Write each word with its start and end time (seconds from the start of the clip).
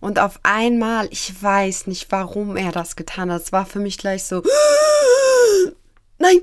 Und 0.00 0.18
auf 0.18 0.40
einmal, 0.42 1.08
ich 1.10 1.42
weiß 1.42 1.86
nicht, 1.86 2.10
warum 2.10 2.56
er 2.56 2.72
das 2.72 2.96
getan 2.96 3.30
hat. 3.30 3.42
Es 3.42 3.52
war 3.52 3.66
für 3.66 3.80
mich 3.80 3.98
gleich 3.98 4.24
so, 4.24 4.42
nein, 6.18 6.40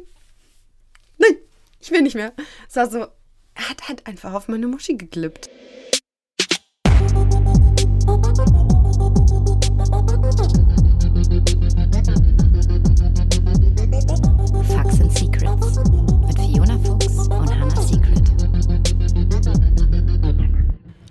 nein, 1.17 1.35
ich 1.79 1.91
will 1.91 2.01
nicht 2.01 2.15
mehr. 2.15 2.33
Es 2.69 2.75
war 2.75 2.89
so, 2.89 3.07
er 3.55 3.69
hat 3.69 3.87
halt 3.87 4.05
einfach 4.05 4.33
auf 4.33 4.47
meine 4.47 4.67
Muschi 4.67 4.95
geklippt. 4.95 5.49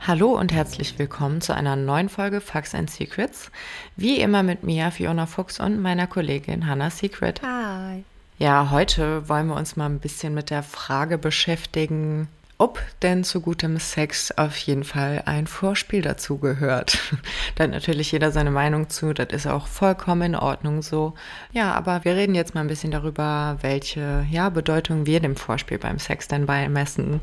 Hallo 0.06 0.38
und 0.38 0.52
herzlich 0.52 1.00
willkommen 1.00 1.40
zu 1.40 1.52
einer 1.52 1.74
neuen 1.74 2.08
Folge 2.08 2.40
Facts 2.40 2.76
and 2.76 2.88
Secrets. 2.88 3.50
Wie 3.96 4.20
immer 4.20 4.44
mit 4.44 4.62
mir, 4.62 4.92
Fiona 4.92 5.26
Fuchs 5.26 5.58
und 5.58 5.82
meiner 5.82 6.06
Kollegin 6.06 6.68
Hannah 6.68 6.90
Secret. 6.90 7.42
Hi. 7.42 8.04
Ja, 8.38 8.70
heute 8.70 9.28
wollen 9.28 9.48
wir 9.48 9.56
uns 9.56 9.74
mal 9.74 9.86
ein 9.86 9.98
bisschen 9.98 10.32
mit 10.32 10.50
der 10.50 10.62
Frage 10.62 11.18
beschäftigen, 11.18 12.28
ob 12.58 12.80
denn 13.02 13.22
zu 13.22 13.40
gutem 13.40 13.78
Sex 13.78 14.32
auf 14.32 14.56
jeden 14.56 14.84
Fall 14.84 15.22
ein 15.26 15.46
Vorspiel 15.46 16.00
dazu 16.00 16.38
gehört. 16.38 16.98
da 17.54 17.64
hat 17.64 17.70
natürlich 17.70 18.12
jeder 18.12 18.32
seine 18.32 18.50
Meinung 18.50 18.88
zu, 18.88 19.12
das 19.12 19.28
ist 19.30 19.46
auch 19.46 19.66
vollkommen 19.66 20.22
in 20.22 20.34
Ordnung 20.36 20.82
so. 20.82 21.14
Ja, 21.52 21.72
aber 21.74 22.04
wir 22.04 22.14
reden 22.16 22.34
jetzt 22.34 22.54
mal 22.54 22.62
ein 22.62 22.68
bisschen 22.68 22.90
darüber, 22.90 23.58
welche 23.60 24.26
ja, 24.30 24.48
Bedeutung 24.48 25.04
wir 25.06 25.20
dem 25.20 25.36
Vorspiel 25.36 25.78
beim 25.78 25.98
Sex 25.98 26.28
denn 26.28 26.46
beimessen. 26.46 27.20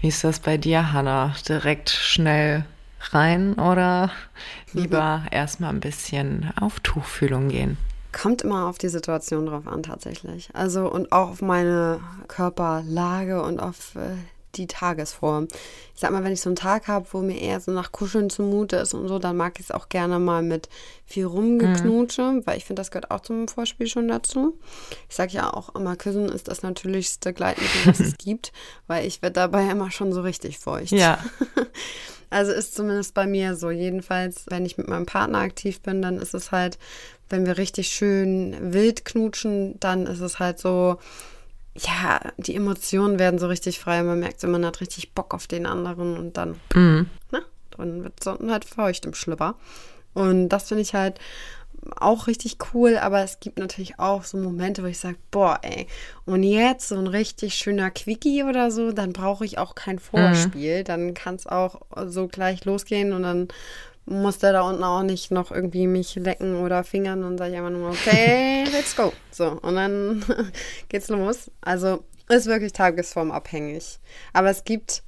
Wie 0.00 0.08
ist 0.08 0.22
das 0.22 0.38
bei 0.38 0.58
dir, 0.58 0.92
Hannah? 0.92 1.34
Direkt 1.48 1.90
schnell 1.90 2.64
rein 3.10 3.54
oder 3.54 4.10
lieber 4.72 5.24
erstmal 5.30 5.70
ein 5.70 5.80
bisschen 5.80 6.50
auf 6.60 6.80
Tuchfühlung 6.80 7.48
gehen? 7.48 7.78
Kommt 8.12 8.42
immer 8.42 8.66
auf 8.66 8.78
die 8.78 8.88
Situation 8.88 9.46
drauf 9.46 9.66
an, 9.66 9.82
tatsächlich. 9.82 10.50
Also 10.54 10.90
und 10.90 11.12
auch 11.12 11.30
auf 11.30 11.42
meine 11.42 12.00
Körperlage 12.26 13.42
und 13.42 13.60
auf 13.60 13.94
äh, 13.96 14.16
die 14.54 14.66
Tagesform. 14.66 15.48
Ich 15.94 16.00
sag 16.00 16.10
mal, 16.10 16.24
wenn 16.24 16.32
ich 16.32 16.40
so 16.40 16.48
einen 16.48 16.56
Tag 16.56 16.88
habe, 16.88 17.06
wo 17.12 17.20
mir 17.20 17.40
eher 17.40 17.60
so 17.60 17.72
nach 17.72 17.92
Kuscheln 17.92 18.30
zumute 18.30 18.76
ist 18.76 18.94
und 18.94 19.08
so, 19.08 19.18
dann 19.18 19.36
mag 19.36 19.58
ich 19.58 19.66
es 19.66 19.70
auch 19.70 19.88
gerne 19.88 20.18
mal 20.18 20.42
mit 20.42 20.68
viel 21.04 21.26
Rumgeknutsche, 21.26 22.22
mhm. 22.22 22.46
weil 22.46 22.58
ich 22.58 22.64
finde, 22.64 22.80
das 22.80 22.90
gehört 22.90 23.10
auch 23.10 23.20
zum 23.20 23.48
Vorspiel 23.48 23.86
schon 23.86 24.08
dazu. 24.08 24.58
Ich 25.08 25.16
sage 25.16 25.32
ja 25.32 25.52
auch 25.52 25.74
immer, 25.74 25.96
Küssen 25.96 26.28
ist 26.28 26.48
das 26.48 26.62
natürlichste 26.62 27.32
Gleitmittel, 27.32 27.86
was 27.86 28.00
es 28.00 28.16
gibt, 28.18 28.52
weil 28.86 29.06
ich 29.06 29.22
werde 29.22 29.34
dabei 29.34 29.68
immer 29.70 29.90
schon 29.90 30.12
so 30.12 30.22
richtig 30.22 30.58
feucht. 30.58 30.92
Ja. 30.92 31.18
Also 32.30 32.52
ist 32.52 32.74
zumindest 32.74 33.14
bei 33.14 33.26
mir 33.26 33.56
so. 33.56 33.70
Jedenfalls, 33.70 34.44
wenn 34.48 34.66
ich 34.66 34.76
mit 34.76 34.88
meinem 34.88 35.06
Partner 35.06 35.38
aktiv 35.38 35.80
bin, 35.80 36.02
dann 36.02 36.18
ist 36.18 36.34
es 36.34 36.52
halt, 36.52 36.78
wenn 37.28 37.46
wir 37.46 37.58
richtig 37.58 37.88
schön 37.88 38.72
wild 38.72 39.04
knutschen, 39.04 39.80
dann 39.80 40.06
ist 40.06 40.20
es 40.20 40.38
halt 40.38 40.58
so, 40.58 40.98
ja, 41.80 42.20
die 42.36 42.54
Emotionen 42.54 43.18
werden 43.18 43.38
so 43.38 43.46
richtig 43.46 43.78
frei. 43.78 44.02
Man 44.02 44.20
merkt 44.20 44.42
man 44.42 44.64
hat 44.64 44.80
richtig 44.80 45.12
Bock 45.12 45.34
auf 45.34 45.46
den 45.46 45.66
anderen 45.66 46.16
und 46.16 46.36
dann, 46.36 46.60
Mhm. 46.74 47.08
na, 47.30 47.40
dann 47.76 48.04
wird 48.04 48.14
es 48.20 48.26
halt 48.26 48.64
feucht 48.64 49.06
im 49.06 49.14
Schlüpper. 49.14 49.54
Und 50.14 50.48
das 50.48 50.68
finde 50.68 50.82
ich 50.82 50.94
halt 50.94 51.18
auch 51.96 52.26
richtig 52.26 52.56
cool, 52.74 52.98
aber 52.98 53.22
es 53.22 53.38
gibt 53.40 53.58
natürlich 53.58 53.98
auch 54.00 54.24
so 54.24 54.36
Momente, 54.36 54.82
wo 54.82 54.86
ich 54.88 54.98
sage, 54.98 55.16
boah, 55.30 55.60
ey, 55.62 55.86
und 56.26 56.42
jetzt 56.42 56.88
so 56.88 56.96
ein 56.96 57.06
richtig 57.06 57.54
schöner 57.54 57.90
Quickie 57.90 58.42
oder 58.42 58.70
so, 58.70 58.90
dann 58.92 59.12
brauche 59.12 59.44
ich 59.44 59.58
auch 59.58 59.74
kein 59.76 59.98
Vorspiel. 60.00 60.82
Dann 60.84 61.14
kann 61.14 61.36
es 61.36 61.46
auch 61.46 61.80
so 62.06 62.26
gleich 62.26 62.64
losgehen 62.64 63.12
und 63.12 63.22
dann 63.22 63.48
muss 64.08 64.38
der 64.38 64.52
da 64.52 64.62
unten 64.62 64.82
auch 64.84 65.02
nicht 65.02 65.30
noch 65.30 65.50
irgendwie 65.50 65.86
mich 65.86 66.14
lecken 66.16 66.56
oder 66.64 66.84
fingern 66.84 67.24
und 67.24 67.38
sage 67.38 67.52
ich 67.52 67.56
einfach 67.58 67.70
nur, 67.70 67.90
okay, 67.90 68.64
let's 68.72 68.94
go. 68.96 69.12
So, 69.30 69.48
und 69.62 69.74
dann 69.76 70.24
geht's 70.88 71.08
los. 71.08 71.50
Also 71.60 72.04
ist 72.28 72.46
wirklich 72.46 72.72
tagesformabhängig. 72.72 73.98
Aber 74.32 74.50
es 74.50 74.64
gibt 74.64 75.02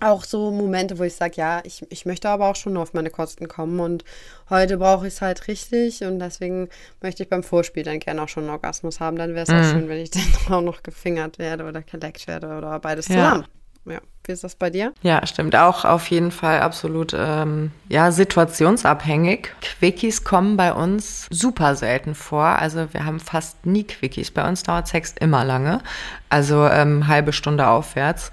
auch 0.00 0.24
so 0.24 0.50
Momente, 0.50 0.98
wo 0.98 1.04
ich 1.04 1.14
sage, 1.14 1.34
ja, 1.36 1.60
ich, 1.64 1.84
ich 1.90 2.06
möchte 2.06 2.28
aber 2.28 2.48
auch 2.48 2.56
schon 2.56 2.76
auf 2.76 2.92
meine 2.92 3.10
Kosten 3.10 3.46
kommen 3.46 3.78
und 3.78 4.02
heute 4.50 4.76
brauche 4.78 5.06
ich 5.06 5.14
es 5.14 5.20
halt 5.22 5.46
richtig 5.46 6.02
und 6.02 6.18
deswegen 6.18 6.68
möchte 7.00 7.22
ich 7.22 7.28
beim 7.28 7.44
Vorspiel 7.44 7.84
dann 7.84 8.00
gerne 8.00 8.22
auch 8.22 8.28
schon 8.28 8.44
einen 8.44 8.52
Orgasmus 8.52 8.98
haben. 8.98 9.16
Dann 9.16 9.34
wäre 9.34 9.44
es 9.44 9.50
auch 9.50 9.54
Mhm. 9.54 9.64
schön, 9.64 9.88
wenn 9.88 9.98
ich 10.00 10.10
dann 10.46 10.52
auch 10.54 10.60
noch 10.60 10.82
gefingert 10.82 11.38
werde 11.38 11.64
oder 11.64 11.82
geleckt 11.82 12.26
werde 12.26 12.48
oder 12.58 12.80
beides 12.80 13.06
Ja. 13.08 13.14
zusammen. 13.14 13.46
Ja, 13.84 13.98
wie 14.24 14.32
ist 14.32 14.44
das 14.44 14.54
bei 14.54 14.70
dir? 14.70 14.92
Ja, 15.02 15.26
stimmt. 15.26 15.56
Auch 15.56 15.84
auf 15.84 16.08
jeden 16.08 16.30
Fall 16.30 16.60
absolut, 16.60 17.14
ähm, 17.18 17.72
ja, 17.88 18.12
situationsabhängig. 18.12 19.50
Quickies 19.60 20.22
kommen 20.22 20.56
bei 20.56 20.72
uns 20.72 21.26
super 21.30 21.74
selten 21.74 22.14
vor. 22.14 22.44
Also 22.44 22.92
wir 22.92 23.04
haben 23.04 23.18
fast 23.18 23.66
nie 23.66 23.84
Quickies. 23.84 24.30
Bei 24.30 24.48
uns 24.48 24.62
dauert 24.62 24.86
Sex 24.86 25.14
immer 25.18 25.44
lange. 25.44 25.80
Also 26.28 26.66
ähm, 26.66 27.08
halbe 27.08 27.32
Stunde 27.32 27.66
aufwärts. 27.66 28.30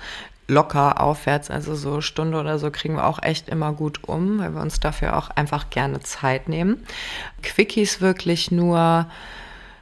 Locker 0.48 1.00
aufwärts, 1.00 1.52
also 1.52 1.76
so 1.76 2.02
Stunde 2.02 2.40
oder 2.40 2.58
so 2.58 2.72
kriegen 2.72 2.96
wir 2.96 3.06
auch 3.06 3.22
echt 3.22 3.50
immer 3.50 3.72
gut 3.72 4.08
um, 4.08 4.40
weil 4.40 4.56
wir 4.56 4.62
uns 4.62 4.80
dafür 4.80 5.16
auch 5.16 5.30
einfach 5.30 5.70
gerne 5.70 6.00
Zeit 6.00 6.50
nehmen. 6.50 6.84
Quickies 7.44 8.02
wirklich 8.02 8.50
nur, 8.50 9.06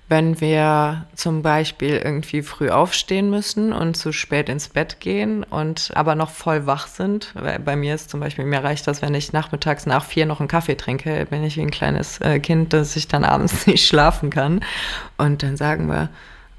wenn 0.10 0.40
wir 0.40 1.06
zum 1.16 1.42
Beispiel 1.42 2.02
irgendwie 2.04 2.42
früh 2.42 2.70
aufstehen 2.70 3.30
müssen 3.30 3.74
und 3.74 3.96
zu 3.96 4.14
spät 4.14 4.48
ins 4.48 4.70
Bett 4.70 5.02
gehen 5.02 5.44
und 5.44 5.92
aber 5.96 6.16
noch 6.16 6.30
voll 6.30 6.66
wach 6.66 6.88
sind. 6.88 7.34
Bei 7.66 7.76
mir 7.76 7.94
ist 7.94 8.10
zum 8.10 8.22
Beispiel, 8.22 8.46
mir 8.46 8.64
reicht 8.64 8.88
das, 8.88 9.02
wenn 9.02 9.14
ich 9.14 9.34
nachmittags 9.34 9.86
nach 9.86 10.06
vier 10.06 10.26
noch 10.26 10.40
einen 10.40 10.48
Kaffee 10.48 10.76
trinke, 10.76 11.28
bin 11.30 11.44
ich 11.44 11.58
wie 11.58 11.62
ein 11.62 11.72
kleines 11.72 12.22
äh, 12.22 12.40
Kind, 12.40 12.72
dass 12.72 12.96
ich 12.96 13.10
dann 13.10 13.26
abends 13.26 13.68
nicht 13.68 13.86
schlafen 13.86 14.30
kann. 14.30 14.62
Und 15.18 15.44
dann 15.44 15.58
sagen 15.58 15.88
wir, 15.88 16.10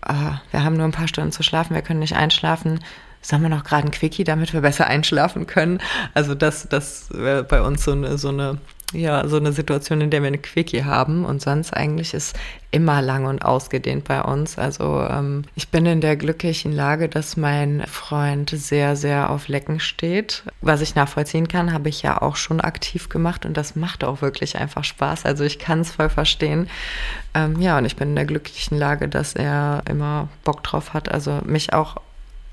ah, 0.02 0.40
wir 0.50 0.62
haben 0.62 0.76
nur 0.76 0.84
ein 0.84 0.92
paar 0.92 1.08
Stunden 1.08 1.32
zu 1.32 1.42
schlafen, 1.42 1.74
wir 1.74 1.82
können 1.82 2.00
nicht 2.00 2.16
einschlafen. 2.16 2.80
Sagen 3.20 3.42
wir 3.42 3.48
noch 3.48 3.64
gerade 3.64 3.88
ein 3.88 3.90
Quickie, 3.90 4.24
damit 4.24 4.52
wir 4.52 4.60
besser 4.60 4.86
einschlafen 4.86 5.46
können. 5.46 5.80
Also 6.14 6.34
das, 6.34 6.68
das 6.68 7.08
wäre 7.10 7.44
bei 7.44 7.62
uns 7.62 7.82
so 7.84 7.92
eine, 7.92 8.16
so 8.18 8.28
eine 8.28 8.58
ja, 8.92 9.28
so 9.28 9.36
eine 9.36 9.52
Situation, 9.52 10.00
in 10.00 10.10
der 10.10 10.22
wir 10.22 10.28
eine 10.28 10.38
Quickie 10.38 10.84
haben 10.84 11.26
und 11.26 11.42
sonst 11.42 11.74
eigentlich 11.74 12.14
ist 12.14 12.34
immer 12.70 13.02
lang 13.02 13.26
und 13.26 13.44
ausgedehnt 13.44 14.04
bei 14.04 14.22
uns. 14.22 14.58
Also 14.58 15.02
ähm, 15.02 15.44
ich 15.54 15.68
bin 15.68 15.84
in 15.84 16.00
der 16.00 16.16
glücklichen 16.16 16.72
Lage, 16.72 17.08
dass 17.08 17.36
mein 17.36 17.84
Freund 17.86 18.50
sehr, 18.50 18.96
sehr 18.96 19.28
auf 19.28 19.48
Lecken 19.48 19.78
steht. 19.78 20.42
Was 20.62 20.80
ich 20.80 20.94
nachvollziehen 20.94 21.48
kann, 21.48 21.72
habe 21.72 21.90
ich 21.90 22.02
ja 22.02 22.20
auch 22.20 22.36
schon 22.36 22.62
aktiv 22.62 23.10
gemacht 23.10 23.44
und 23.44 23.56
das 23.56 23.76
macht 23.76 24.04
auch 24.04 24.22
wirklich 24.22 24.56
einfach 24.56 24.84
Spaß. 24.84 25.26
Also 25.26 25.44
ich 25.44 25.58
kann 25.58 25.80
es 25.80 25.92
voll 25.92 26.08
verstehen. 26.08 26.70
Ähm, 27.34 27.60
ja, 27.60 27.76
und 27.76 27.84
ich 27.84 27.96
bin 27.96 28.10
in 28.10 28.16
der 28.16 28.26
glücklichen 28.26 28.78
Lage, 28.78 29.08
dass 29.08 29.34
er 29.34 29.82
immer 29.88 30.28
Bock 30.44 30.62
drauf 30.62 30.94
hat. 30.94 31.10
Also 31.10 31.40
mich 31.44 31.74
auch 31.74 31.96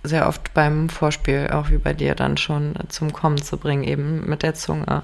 sehr 0.04 0.28
oft 0.28 0.54
beim 0.54 0.90
Vorspiel, 0.90 1.50
auch 1.52 1.70
wie 1.70 1.78
bei 1.78 1.94
dir, 1.94 2.14
dann 2.14 2.38
schon 2.38 2.74
zum 2.90 3.14
Kommen 3.14 3.42
zu 3.42 3.58
bringen, 3.58 3.84
eben 3.84 4.30
mit 4.30 4.44
der 4.44 4.54
Zunge 4.54 5.02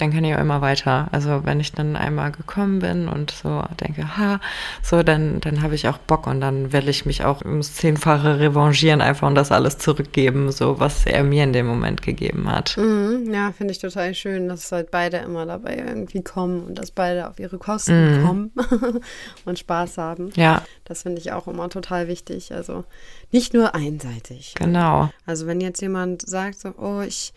dann 0.00 0.12
kann 0.12 0.24
ich 0.24 0.34
auch 0.34 0.40
immer 0.40 0.60
weiter. 0.60 1.08
Also 1.12 1.44
wenn 1.44 1.60
ich 1.60 1.72
dann 1.72 1.96
einmal 1.96 2.32
gekommen 2.32 2.78
bin 2.80 3.08
und 3.08 3.30
so 3.30 3.62
denke, 3.80 4.16
ha, 4.16 4.40
so, 4.82 5.02
dann, 5.02 5.40
dann 5.40 5.62
habe 5.62 5.74
ich 5.74 5.88
auch 5.88 5.98
Bock 5.98 6.26
und 6.26 6.40
dann 6.40 6.72
will 6.72 6.88
ich 6.88 7.06
mich 7.06 7.24
auch 7.24 7.42
ums 7.44 7.74
Zehnfache 7.74 8.38
revanchieren 8.40 9.00
einfach 9.00 9.26
und 9.28 9.34
das 9.34 9.52
alles 9.52 9.78
zurückgeben, 9.78 10.50
so 10.52 10.80
was 10.80 11.06
er 11.06 11.22
mir 11.24 11.44
in 11.44 11.52
dem 11.52 11.66
Moment 11.66 12.02
gegeben 12.02 12.50
hat. 12.50 12.76
Mhm, 12.76 13.32
ja, 13.32 13.52
finde 13.52 13.72
ich 13.72 13.78
total 13.78 14.14
schön, 14.14 14.48
dass 14.48 14.70
halt 14.72 14.90
beide 14.90 15.18
immer 15.18 15.46
dabei 15.46 15.76
irgendwie 15.76 16.22
kommen 16.22 16.64
und 16.64 16.76
dass 16.78 16.90
beide 16.90 17.28
auf 17.28 17.38
ihre 17.38 17.58
Kosten 17.58 17.90
Mhm. 18.20 18.24
kommen 18.26 18.52
und 19.44 19.58
Spaß 19.58 19.98
haben. 19.98 20.30
Ja, 20.36 20.62
Das 20.84 21.02
finde 21.02 21.20
ich 21.20 21.32
auch 21.32 21.46
immer 21.46 21.68
total 21.68 22.08
wichtig. 22.08 22.52
Also 22.52 22.84
nicht 23.30 23.52
nur 23.54 23.74
einseitig. 23.74 24.54
genau. 24.56 25.10
Also 25.26 25.46
wenn 25.46 25.60
jetzt 25.60 25.80
jemand 25.82 26.22
sagt 26.28 26.58
so, 26.60 26.70
oh, 26.78 27.00
ich, 27.00 27.32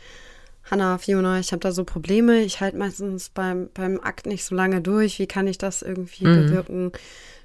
Hanna, 0.69 0.97
Fiona, 0.97 1.39
ich 1.39 1.51
habe 1.51 1.59
da 1.59 1.71
so 1.71 1.83
Probleme, 1.83 2.39
ich 2.41 2.61
halte 2.61 2.77
meistens 2.77 3.29
beim, 3.29 3.69
beim 3.73 3.99
Akt 4.01 4.25
nicht 4.25 4.45
so 4.45 4.55
lange 4.55 4.81
durch, 4.81 5.19
wie 5.19 5.27
kann 5.27 5.47
ich 5.47 5.57
das 5.57 5.81
irgendwie 5.81 6.25
Mhm. 6.25 6.35
bewirken, 6.45 6.91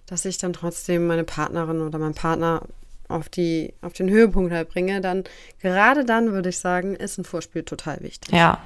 dass 0.06 0.24
ich 0.24 0.38
dann 0.38 0.52
trotzdem 0.52 1.06
meine 1.06 1.24
Partnerin 1.24 1.80
oder 1.80 1.98
meinen 1.98 2.14
Partner 2.14 2.62
auf, 3.08 3.28
die, 3.28 3.72
auf 3.82 3.92
den 3.94 4.08
Höhepunkt 4.10 4.52
halt 4.52 4.68
bringe, 4.68 5.00
dann 5.00 5.24
gerade 5.60 6.04
dann 6.04 6.32
würde 6.32 6.50
ich 6.50 6.58
sagen, 6.58 6.94
ist 6.94 7.18
ein 7.18 7.24
Vorspiel 7.24 7.62
total 7.64 8.00
wichtig. 8.00 8.32
Ja, 8.34 8.58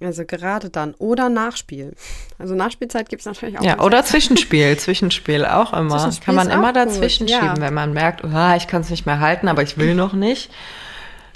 Also 0.00 0.24
gerade 0.24 0.70
dann. 0.70 0.94
Oder 0.94 1.28
Nachspiel. 1.28 1.94
Also 2.38 2.54
Nachspielzeit 2.54 3.08
gibt 3.08 3.20
es 3.20 3.26
natürlich 3.26 3.58
auch. 3.58 3.64
ja. 3.64 3.80
Oder 3.80 3.98
Sex. 3.98 4.10
Zwischenspiel, 4.10 4.76
Zwischenspiel 4.78 5.44
auch 5.44 5.72
immer. 5.72 5.98
Zwischenspiel 5.98 6.24
Kann 6.24 6.34
man 6.36 6.50
immer 6.50 6.72
dazwischen 6.72 7.26
gut, 7.26 7.34
ja. 7.34 7.40
schieben, 7.40 7.60
wenn 7.60 7.74
man 7.74 7.92
merkt, 7.92 8.22
oh, 8.24 8.54
ich 8.56 8.66
kann 8.66 8.80
es 8.82 8.90
nicht 8.90 9.06
mehr 9.06 9.20
halten, 9.20 9.48
aber 9.48 9.62
ich 9.62 9.76
will 9.76 9.94
noch 9.94 10.12
nicht. 10.14 10.50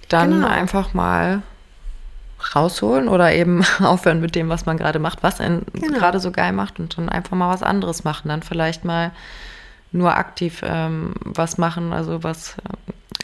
Dann 0.08 0.30
Genau. 0.30 0.46
einfach 0.48 0.94
mal 0.94 1.42
rausholen 2.54 3.08
oder 3.08 3.32
eben 3.32 3.64
aufhören 3.80 4.20
mit 4.20 4.34
dem, 4.34 4.48
was 4.48 4.66
man 4.66 4.76
gerade 4.76 4.98
macht, 4.98 5.22
was 5.22 5.40
einen 5.40 5.66
Genau. 5.72 5.98
gerade 5.98 6.20
so 6.20 6.30
geil 6.30 6.52
macht 6.52 6.78
und 6.78 6.96
dann 6.98 7.08
einfach 7.08 7.36
mal 7.36 7.52
was 7.52 7.62
anderes 7.62 8.04
machen. 8.04 8.28
Dann 8.28 8.42
vielleicht 8.42 8.84
mal 8.84 9.12
nur 9.92 10.16
aktiv 10.16 10.62
ähm, 10.64 11.14
was 11.24 11.56
machen, 11.56 11.92
also 11.92 12.22
was, 12.22 12.56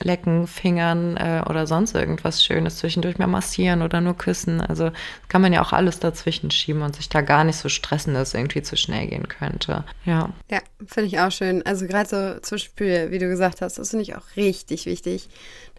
lecken, 0.03 0.47
fingern 0.47 1.17
äh, 1.17 1.43
oder 1.49 1.67
sonst 1.67 1.95
irgendwas 1.95 2.45
Schönes 2.45 2.79
zwischendurch 2.79 3.19
mal 3.19 3.27
massieren 3.27 3.83
oder 3.83 4.01
nur 4.01 4.17
küssen. 4.17 4.61
Also 4.61 4.91
kann 5.29 5.43
man 5.43 5.53
ja 5.53 5.63
auch 5.63 5.73
alles 5.73 6.01
dazwischen 6.01 6.51
schieben 6.51 6.83
und 6.83 6.97
sich 6.97 7.09
da 7.09 7.21
gar 7.21 7.45
nicht 7.45 7.57
so 7.57 7.69
stressen, 7.69 8.15
dass 8.15 8.29
es 8.29 8.35
irgendwie 8.35 8.63
zu 8.63 8.77
schnell 8.77 9.07
gehen 9.07 9.29
könnte. 9.29 9.85
Ja. 10.05 10.31
Ja, 10.51 10.61
finde 10.87 11.09
ich 11.09 11.21
auch 11.21 11.31
schön. 11.31 11.65
Also 11.65 11.87
gerade 11.87 12.09
so 12.09 12.41
zum 12.41 12.57
Beispiel, 12.57 13.11
wie 13.11 13.19
du 13.19 13.29
gesagt 13.29 13.61
hast, 13.61 13.79
das 13.79 13.91
finde 13.91 14.03
ich 14.03 14.17
auch 14.17 14.37
richtig 14.37 14.87
wichtig, 14.87 15.29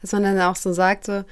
dass 0.01 0.11
man 0.11 0.23
dann 0.23 0.41
auch 0.41 0.55
so 0.55 0.71
sagt, 0.71 1.05
so, 1.05 1.23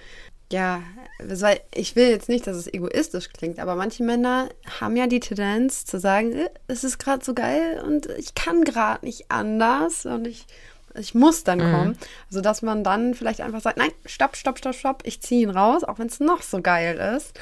ja, 0.54 0.84
weil 1.18 1.60
ich 1.74 1.96
will 1.96 2.10
jetzt 2.10 2.30
nicht, 2.30 2.46
dass 2.46 2.56
es 2.56 2.72
egoistisch 2.72 3.30
klingt, 3.34 3.60
aber 3.60 3.76
manche 3.76 4.04
Männer 4.04 4.50
haben 4.80 4.96
ja 4.96 5.08
die 5.08 5.20
Tendenz 5.20 5.84
zu 5.84 6.00
sagen, 6.00 6.32
äh, 6.32 6.50
es 6.68 6.84
ist 6.84 7.00
gerade 7.00 7.26
so 7.26 7.34
geil 7.34 7.82
und 7.86 8.06
ich 8.18 8.36
kann 8.36 8.64
gerade 8.64 9.04
nicht 9.04 9.26
anders 9.30 10.06
und 10.06 10.28
ich 10.28 10.46
ich 10.96 11.16
muss 11.16 11.44
dann 11.44 11.58
mhm. 11.58 11.72
kommen. 11.72 11.98
Also, 12.30 12.42
dass 12.42 12.62
man 12.62 12.84
dann 12.84 13.16
vielleicht 13.16 13.42
einfach 13.42 13.62
sagt, 13.62 13.78
nein, 13.78 13.90
stopp, 14.06 14.36
stopp, 14.36 14.60
stopp, 14.60 14.76
stopp, 14.76 15.02
ich 15.06 15.22
ziehe 15.22 15.42
ihn 15.42 15.50
raus, 15.50 15.84
auch 15.84 15.98
wenn 15.98 16.06
es 16.06 16.20
noch 16.20 16.44
so 16.44 16.62
geil 16.62 16.98
ist. 17.18 17.34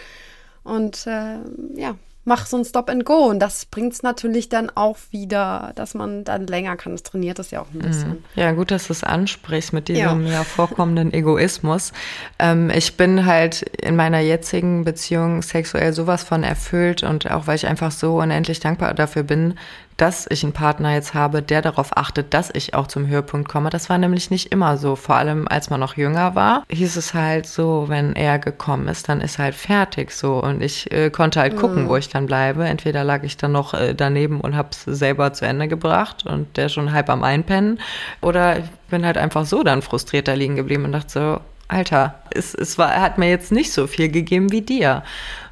Und 0.64 1.06
äh, 1.06 1.40
ja, 1.76 1.98
mach 2.24 2.46
so 2.46 2.58
ein 2.58 2.66
Stop 2.66 2.90
and 2.90 3.06
Go. 3.06 3.26
Und 3.26 3.40
das 3.40 3.66
bringt 3.66 3.94
es 3.94 4.04
natürlich 4.04 4.50
dann 4.50 4.70
auch 4.70 4.98
wieder, 5.10 5.72
dass 5.76 5.94
man 5.94 6.24
dann 6.24 6.48
länger 6.48 6.76
kann. 6.78 6.94
Das 6.94 7.04
trainiert 7.04 7.40
das 7.40 7.52
ja 7.52 7.62
auch 7.62 7.68
ein 7.74 7.80
mhm. 7.80 7.88
bisschen. 7.88 8.24
Ja, 8.36 8.52
gut, 8.52 8.72
dass 8.72 8.88
du 8.88 8.94
es 8.94 9.04
ansprichst 9.04 9.74
mit 9.74 9.88
diesem 9.88 10.26
ja. 10.26 10.34
ja 10.34 10.44
vorkommenden 10.44 11.14
Egoismus. 11.14 11.94
Ähm, 12.40 12.70
ich 12.70 12.98
bin 12.98 13.26
halt 13.26 13.62
in 13.62 13.96
meiner 13.96 14.20
jetzigen 14.20 14.84
Beziehung 14.84 15.42
sexuell 15.42 15.94
sowas 15.94 16.24
von 16.24 16.44
erfüllt 16.44 17.04
und 17.04 17.30
auch 17.30 17.48
weil 17.48 17.56
ich 17.56 17.68
einfach 17.68 17.92
so 17.92 18.18
unendlich 18.18 18.60
dankbar 18.60 18.94
dafür 18.94 19.24
bin, 19.24 19.56
dass 20.02 20.26
ich 20.30 20.44
einen 20.44 20.54
Partner 20.54 20.96
jetzt 20.96 21.14
habe, 21.14 21.44
der 21.44 21.62
darauf 21.62 21.96
achtet, 21.96 22.34
dass 22.34 22.50
ich 22.52 22.74
auch 22.74 22.88
zum 22.88 23.06
Höhepunkt 23.06 23.48
komme. 23.48 23.70
Das 23.70 23.88
war 23.88 24.00
nämlich 24.00 24.32
nicht 24.32 24.52
immer 24.52 24.78
so. 24.78 24.96
Vor 24.96 25.16
allem, 25.16 25.48
als 25.48 25.70
man 25.70 25.80
noch 25.80 25.96
jünger 25.96 26.34
war, 26.34 26.64
hieß 26.70 26.96
es 26.98 27.14
halt 27.14 27.46
so, 27.46 27.86
wenn 27.88 28.16
er 28.16 28.40
gekommen 28.40 28.88
ist, 28.88 29.10
dann 29.10 29.22
ist 29.22 29.38
halt 29.38 29.54
fertig 29.54 30.12
so. 30.12 30.42
Und 30.42 30.64
ich 30.64 30.92
äh, 30.92 31.12
konnte 31.12 31.40
halt 31.40 31.56
gucken, 31.56 31.84
mhm. 31.84 31.90
wo 31.90 31.98
ich 31.98 32.10
dann 32.14 32.28
bleibe. 32.28 32.66
Entweder 32.66 33.04
lag 33.04 33.24
ich 33.24 33.38
dann 33.38 33.52
noch 33.52 33.74
äh, 33.74 33.94
daneben 33.94 34.42
und 34.42 34.56
hab's 34.56 34.84
selber 34.86 35.34
zu 35.34 35.46
Ende 35.46 35.68
gebracht 35.68 36.26
und 36.26 36.58
der 36.58 36.70
schon 36.70 36.92
halb 36.92 37.10
am 37.10 37.24
Einpennen. 37.24 37.80
Oder 38.22 38.60
ich 38.60 38.70
bin 38.90 39.06
halt 39.06 39.18
einfach 39.18 39.46
so 39.46 39.64
dann 39.64 39.82
frustriert 39.82 40.28
da 40.28 40.34
liegen 40.34 40.56
geblieben 40.56 40.86
und 40.86 40.92
dachte 40.92 41.10
so, 41.10 41.40
Alter, 41.68 42.16
es, 42.32 42.54
es 42.54 42.78
war, 42.78 43.00
hat 43.00 43.18
mir 43.18 43.30
jetzt 43.30 43.52
nicht 43.52 43.72
so 43.72 43.88
viel 43.88 44.10
gegeben 44.10 44.52
wie 44.52 44.62
dir. 44.62 45.04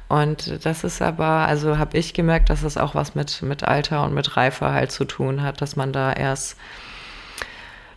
Und 0.08 0.64
das 0.66 0.84
ist 0.84 1.00
aber, 1.00 1.24
also 1.24 1.78
habe 1.78 1.96
ich 1.96 2.14
gemerkt, 2.14 2.50
dass 2.50 2.62
das 2.62 2.76
auch 2.76 2.94
was 2.94 3.14
mit, 3.14 3.42
mit 3.42 3.64
Alter 3.64 4.04
und 4.04 4.12
mit 4.12 4.36
Reife 4.36 4.70
halt 4.72 4.90
zu 4.90 5.04
tun 5.04 5.42
hat, 5.42 5.62
dass 5.62 5.76
man 5.76 5.92
da 5.92 6.12
erst 6.12 6.56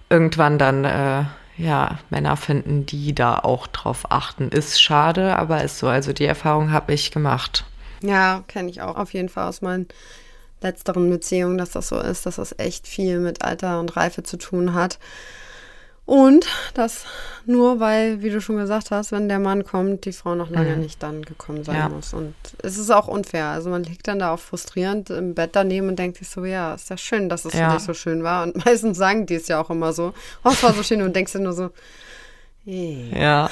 irgendwann 0.10 0.60
dann, 0.60 0.86
äh, 0.86 1.24
ja, 1.58 1.98
Männer 2.12 2.38
finden, 2.38 2.86
die 2.86 3.14
da 3.16 3.40
auch 3.40 3.68
drauf 3.68 4.12
achten. 4.12 4.50
Ist 4.50 4.82
schade, 4.82 5.36
aber 5.38 5.64
ist 5.64 5.80
so. 5.80 5.88
Also 5.88 6.14
die 6.14 6.26
Erfahrung 6.26 6.72
habe 6.72 6.94
ich 6.94 7.12
gemacht. 7.12 7.66
Ja, 8.04 8.44
kenne 8.48 8.70
ich 8.70 8.82
auch 8.82 8.98
auf 8.98 9.14
jeden 9.14 9.30
Fall 9.30 9.48
aus 9.48 9.62
meinen 9.62 9.88
letzteren 10.62 11.10
Beziehungen, 11.10 11.58
dass 11.58 11.72
das 11.72 11.90
so 11.90 12.00
ist, 12.00 12.26
dass 12.26 12.36
das 12.36 12.56
echt 12.58 12.88
viel 12.88 13.20
mit 13.20 13.44
Alter 13.44 13.80
und 13.80 13.96
Reife 13.96 14.24
zu 14.24 14.38
tun 14.38 14.74
hat. 14.74 15.00
Und 16.06 16.48
das 16.74 17.06
nur, 17.46 17.80
weil, 17.80 18.22
wie 18.22 18.30
du 18.30 18.42
schon 18.42 18.58
gesagt 18.58 18.92
hast, 18.92 19.14
wenn 19.14 19.30
der 19.30 19.40
Mann 19.40 19.64
kommt, 19.64 20.04
die 20.04 20.12
Frau 20.12 20.36
noch 20.36 20.50
lange 20.50 20.76
mhm. 20.76 20.82
nicht 20.82 21.02
dann 21.02 21.22
gekommen 21.22 21.64
sein 21.64 21.78
ja. 21.78 21.88
muss. 21.88 22.14
Und 22.14 22.36
es 22.62 22.78
ist 22.78 22.90
auch 22.90 23.08
unfair. 23.08 23.48
Also 23.48 23.70
man 23.70 23.84
liegt 23.84 24.08
dann 24.10 24.20
da 24.20 24.34
auch 24.34 24.40
frustrierend 24.40 25.10
im 25.12 25.34
Bett 25.34 25.52
daneben 25.54 25.88
und 25.88 25.98
denkt 25.98 26.18
sich 26.18 26.30
so, 26.30 26.44
ja, 26.44 26.74
ist 26.74 26.90
ja 26.90 26.98
schön, 26.98 27.30
dass 27.30 27.46
es 27.46 27.54
ja. 27.54 27.70
für 27.70 27.78
dich 27.78 27.86
so 27.86 27.94
schön 27.94 28.24
war. 28.24 28.44
Und 28.44 28.56
meistens 28.66 28.98
sagen 28.98 29.26
die 29.26 29.36
es 29.36 29.48
ja 29.48 29.62
auch 29.62 29.70
immer 29.70 29.94
so, 29.94 30.14
oh, 30.44 30.50
es 30.50 30.62
war 30.62 30.74
so 30.74 30.84
schön 30.84 31.02
und 31.02 31.16
denkst 31.16 31.32
dir 31.32 31.40
nur 31.40 31.54
so, 31.54 31.70
ja. 32.66 33.50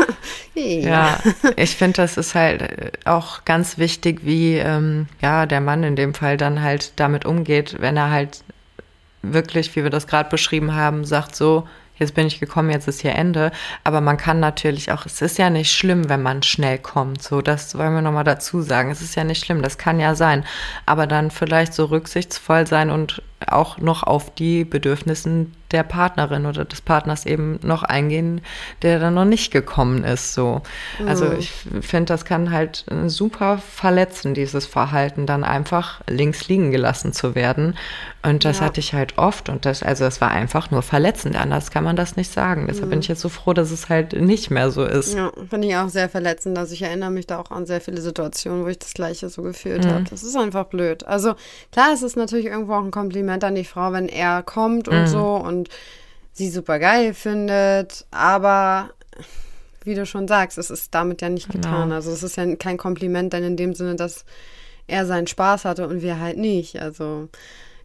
ja, 0.54 1.18
ich 1.56 1.76
finde, 1.76 1.96
das 2.02 2.16
ist 2.16 2.34
halt 2.34 2.62
äh, 2.62 2.90
auch 3.04 3.44
ganz 3.44 3.78
wichtig, 3.78 4.20
wie 4.24 4.56
ähm, 4.56 5.06
ja 5.22 5.46
der 5.46 5.60
Mann 5.60 5.82
in 5.82 5.96
dem 5.96 6.12
Fall 6.12 6.36
dann 6.36 6.60
halt 6.60 6.92
damit 6.96 7.24
umgeht, 7.24 7.76
wenn 7.80 7.96
er 7.96 8.10
halt 8.10 8.44
wirklich, 9.22 9.74
wie 9.76 9.82
wir 9.82 9.90
das 9.90 10.06
gerade 10.06 10.28
beschrieben 10.28 10.74
haben, 10.74 11.04
sagt 11.04 11.36
so, 11.36 11.66
jetzt 12.00 12.14
bin 12.14 12.26
ich 12.26 12.40
gekommen, 12.40 12.70
jetzt 12.70 12.88
ist 12.88 13.02
hier 13.02 13.14
Ende. 13.14 13.52
Aber 13.84 14.00
man 14.00 14.16
kann 14.16 14.40
natürlich 14.40 14.90
auch, 14.90 15.06
es 15.06 15.22
ist 15.22 15.38
ja 15.38 15.50
nicht 15.50 15.72
schlimm, 15.72 16.08
wenn 16.08 16.22
man 16.22 16.42
schnell 16.42 16.78
kommt. 16.78 17.22
So, 17.22 17.42
das 17.42 17.76
wollen 17.76 17.94
wir 17.94 18.02
nochmal 18.02 18.24
dazu 18.24 18.62
sagen. 18.62 18.90
Es 18.90 19.02
ist 19.02 19.14
ja 19.14 19.24
nicht 19.24 19.44
schlimm, 19.44 19.62
das 19.62 19.78
kann 19.78 20.00
ja 20.00 20.14
sein. 20.14 20.44
Aber 20.86 21.06
dann 21.06 21.30
vielleicht 21.30 21.74
so 21.74 21.84
rücksichtsvoll 21.86 22.66
sein 22.66 22.90
und 22.90 23.22
auch 23.46 23.78
noch 23.78 24.02
auf 24.02 24.34
die 24.34 24.64
Bedürfnissen 24.64 25.54
der 25.72 25.82
Partnerin 25.84 26.46
oder 26.46 26.64
des 26.64 26.80
Partners 26.80 27.26
eben 27.26 27.60
noch 27.62 27.82
eingehen, 27.82 28.40
der 28.82 28.98
dann 28.98 29.14
noch 29.14 29.24
nicht 29.24 29.52
gekommen 29.52 30.04
ist. 30.04 30.34
So. 30.34 30.62
Also 31.06 31.26
mhm. 31.26 31.38
ich 31.38 31.52
finde, 31.80 32.06
das 32.06 32.24
kann 32.24 32.50
halt 32.50 32.84
super 33.06 33.58
verletzen, 33.58 34.34
dieses 34.34 34.66
Verhalten, 34.66 35.26
dann 35.26 35.44
einfach 35.44 36.00
links 36.08 36.48
liegen 36.48 36.70
gelassen 36.72 37.12
zu 37.12 37.34
werden. 37.34 37.76
Und 38.22 38.44
das 38.44 38.58
ja. 38.58 38.66
hatte 38.66 38.80
ich 38.80 38.92
halt 38.92 39.16
oft 39.16 39.48
und 39.48 39.64
das, 39.64 39.82
also 39.82 40.04
es 40.04 40.20
war 40.20 40.30
einfach 40.30 40.70
nur 40.70 40.82
verletzend, 40.82 41.36
anders 41.36 41.70
kann 41.70 41.84
man 41.84 41.96
das 41.96 42.16
nicht 42.16 42.30
sagen. 42.30 42.66
Deshalb 42.66 42.86
mhm. 42.86 42.90
bin 42.90 42.98
ich 43.00 43.08
jetzt 43.08 43.20
so 43.20 43.30
froh, 43.30 43.54
dass 43.54 43.70
es 43.70 43.88
halt 43.88 44.12
nicht 44.12 44.50
mehr 44.50 44.70
so 44.70 44.84
ist. 44.84 45.14
Ja, 45.14 45.32
finde 45.48 45.68
ich 45.68 45.76
auch 45.76 45.88
sehr 45.88 46.08
verletzend. 46.10 46.58
Also 46.58 46.74
ich 46.74 46.82
erinnere 46.82 47.10
mich 47.10 47.26
da 47.26 47.38
auch 47.38 47.50
an 47.50 47.64
sehr 47.64 47.80
viele 47.80 48.00
Situationen, 48.02 48.64
wo 48.64 48.68
ich 48.68 48.78
das 48.78 48.92
Gleiche 48.92 49.30
so 49.30 49.42
gefühlt 49.42 49.84
mhm. 49.84 49.90
habe. 49.90 50.04
Das 50.10 50.22
ist 50.22 50.36
einfach 50.36 50.64
blöd. 50.64 51.06
Also 51.06 51.34
klar, 51.72 51.92
es 51.94 52.02
ist 52.02 52.16
natürlich 52.16 52.46
irgendwo 52.46 52.74
auch 52.74 52.84
ein 52.84 52.90
Kompliment 52.90 53.29
Kompliment 53.30 53.44
an 53.44 53.54
die 53.54 53.64
Frau, 53.64 53.92
wenn 53.92 54.08
er 54.08 54.42
kommt 54.42 54.88
und 54.88 55.02
mhm. 55.02 55.06
so 55.06 55.36
und 55.36 55.68
sie 56.32 56.50
super 56.50 56.78
geil 56.78 57.14
findet. 57.14 58.06
Aber 58.10 58.90
wie 59.84 59.94
du 59.94 60.04
schon 60.06 60.28
sagst, 60.28 60.58
es 60.58 60.70
ist 60.70 60.94
damit 60.94 61.22
ja 61.22 61.28
nicht 61.28 61.48
genau. 61.50 61.62
getan. 61.62 61.82
Genau. 61.84 61.94
Also 61.94 62.10
es 62.10 62.22
ist 62.22 62.36
ja 62.36 62.56
kein 62.56 62.76
Kompliment, 62.76 63.32
denn 63.32 63.44
in 63.44 63.56
dem 63.56 63.74
Sinne, 63.74 63.96
dass 63.96 64.24
er 64.86 65.06
seinen 65.06 65.26
Spaß 65.26 65.64
hatte 65.64 65.86
und 65.86 66.02
wir 66.02 66.18
halt 66.18 66.38
nicht. 66.38 66.80
Also 66.80 67.28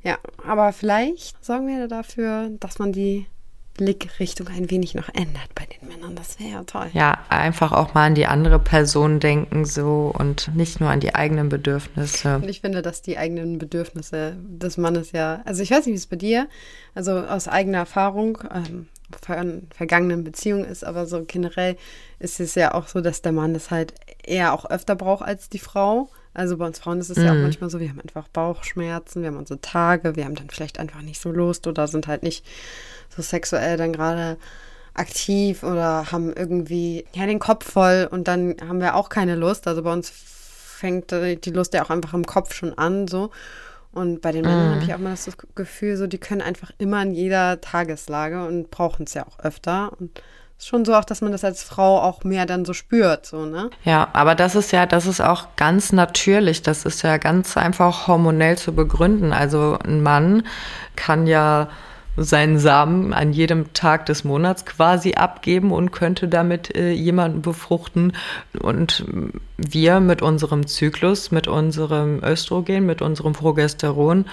ja, 0.04 0.18
aber 0.46 0.74
vielleicht 0.74 1.44
sorgen 1.44 1.68
wir 1.68 1.88
dafür, 1.88 2.50
dass 2.60 2.80
man 2.80 2.92
die 2.92 3.28
Blickrichtung 3.76 4.48
ein 4.48 4.70
wenig 4.72 4.96
noch 4.96 5.10
ändert 5.10 5.54
bei 5.54 5.66
den 5.66 5.88
Männern. 5.88 6.16
Das 6.16 6.40
wäre 6.40 6.50
ja 6.52 6.64
toll. 6.64 6.88
Ja, 6.94 7.20
einfach 7.30 7.72
auch 7.72 7.94
mal 7.94 8.08
an 8.08 8.16
die 8.16 8.26
andere 8.26 8.60
Person 8.60 9.20
denken 9.20 9.66
so 9.66 10.14
und 10.18 10.56
nicht 10.56 10.80
nur 10.80 10.90
an 10.90 11.00
die 11.00 11.14
eigenen 11.14 11.50
Bedürfnisse. 11.50 12.38
Und 12.38 12.50
ich 12.50 12.62
finde, 12.62 12.82
dass 12.82 13.02
die 13.02 13.18
eigenen 13.18 13.58
Bedürfnisse 13.58 14.38
des 14.40 14.78
Mannes 14.78 15.12
ja, 15.12 15.42
also 15.46 15.62
ich 15.62 15.72
weiß 15.72 15.86
nicht, 15.86 15.94
wie 15.94 15.98
es 15.98 16.08
bei 16.08 16.16
dir, 16.16 16.48
also 16.94 17.20
aus 17.20 17.48
eigener 17.48 17.80
Erfahrung, 17.80 18.38
ähm, 18.54 18.88
von 19.22 19.68
vergangenen 19.74 20.24
Beziehungen 20.24 20.66
ist, 20.66 20.84
aber 20.84 21.06
so 21.06 21.24
generell 21.26 21.78
ist 22.20 22.40
es 22.40 22.56
ja 22.56 22.74
auch 22.74 22.88
so, 22.88 23.02
dass 23.02 23.22
der 23.22 23.32
Mann 23.32 23.54
es 23.56 23.72
halt 23.72 23.94
eher 24.24 24.54
auch 24.54 24.66
öfter 24.66 24.96
braucht 24.96 25.24
als 25.24 25.50
die 25.50 25.60
Frau. 25.60 26.10
Also 26.36 26.58
bei 26.58 26.66
uns 26.66 26.80
Frauen 26.80 27.00
ist 27.00 27.10
es 27.10 27.18
mhm. 27.18 27.24
ja 27.24 27.32
auch 27.32 27.36
mhm. 27.36 27.44
manchmal 27.44 27.70
so, 27.70 27.80
wir 27.80 27.90
haben 27.90 28.02
einfach 28.02 28.28
Bauchschmerzen, 28.28 29.22
wir 29.22 29.30
haben 29.30 29.38
unsere 29.38 29.62
Tage, 29.62 30.16
wir 30.16 30.26
haben 30.26 30.36
dann 30.36 30.50
vielleicht 30.50 30.80
einfach 30.80 31.02
nicht 31.02 31.22
so 31.22 31.32
Lust 31.32 31.66
oder 31.66 31.88
sind 31.88 32.08
halt 32.08 32.24
nicht 32.24 32.46
so 33.16 33.22
sexuell 33.22 33.78
dann 33.78 33.94
gerade 33.94 34.38
aktiv 34.94 35.64
oder 35.64 36.12
haben 36.12 36.34
irgendwie 36.34 37.06
ja 37.14 37.26
den 37.26 37.40
Kopf 37.40 37.70
voll 37.72 38.08
und 38.10 38.28
dann 38.28 38.56
haben 38.62 38.80
wir 38.80 38.96
auch 38.96 39.10
keine 39.10 39.36
Lust. 39.36 39.68
Also 39.68 39.84
bei 39.84 39.92
uns 39.92 40.10
fängt 40.10 41.12
die 41.12 41.52
Lust 41.52 41.74
ja 41.74 41.84
auch 41.84 41.90
einfach 41.90 42.14
im 42.14 42.26
Kopf 42.26 42.54
schon 42.54 42.78
an 42.78 43.08
so. 43.08 43.32
Und 43.92 44.20
bei 44.22 44.34
den 44.34 44.42
Männern 44.42 44.76
habe 44.76 44.84
ich 44.84 44.94
auch 44.94 45.00
mal 45.00 45.12
das 45.12 45.30
Gefühl, 45.56 45.96
so 45.96 46.06
die 46.06 46.18
können 46.18 46.42
einfach 46.42 46.72
immer 46.80 47.02
in 47.02 47.14
jeder 47.14 47.62
Tageslage 47.62 48.46
und 48.46 48.70
brauchen 48.70 49.06
es 49.06 49.14
ja 49.14 49.26
auch 49.26 49.40
öfter. 49.40 49.94
Und 49.98 50.22
ist 50.58 50.68
schon 50.68 50.86
so 50.86 50.96
auch, 50.96 51.06
dass 51.06 51.22
man 51.22 51.32
das 51.32 51.44
als 51.44 51.64
Frau 51.64 52.02
auch 52.02 52.24
mehr 52.24 52.46
dann 52.46 52.66
so 52.66 52.74
spürt, 52.74 53.26
so, 53.26 53.46
ne? 53.46 53.70
Ja, 53.84 54.08
aber 54.14 54.36
das 54.36 54.56
ist 54.56 54.72
ja, 54.72 54.86
das 54.86 55.06
ist 55.06 55.22
auch 55.22 55.48
ganz 55.56 55.92
natürlich. 55.92 56.62
Das 56.62 56.86
ist 56.86 57.02
ja 57.02 57.18
ganz 57.18 57.58
einfach 57.58 58.08
hormonell 58.08 58.58
zu 58.58 58.74
begründen. 58.74 59.34
Also 59.34 59.78
ein 59.84 60.02
Mann 60.02 60.44
kann 60.96 61.28
ja 61.28 61.70
seinen 62.18 62.60
Samen 62.60 63.14
an 63.14 63.34
jedem 63.34 63.74
Tag 63.74 64.06
des 64.06 64.24
Monats 64.24 64.66
quasi 64.66 65.16
abgeben 65.16 65.72
und 65.72 65.92
könnte 65.92 66.28
damit 66.28 66.76
äh, 66.76 66.92
jemanden 66.92 67.42
befruchten. 67.42 68.14
Und 68.58 69.06
wir 69.58 70.02
mit 70.02 70.22
unserem 70.22 70.68
Zyklus, 70.68 71.32
mit 71.32 71.48
unserem 71.48 72.22
Östrogen, 72.24 72.86
mit 72.86 73.02
unserem 73.02 73.34
Progesteron, 73.34 74.26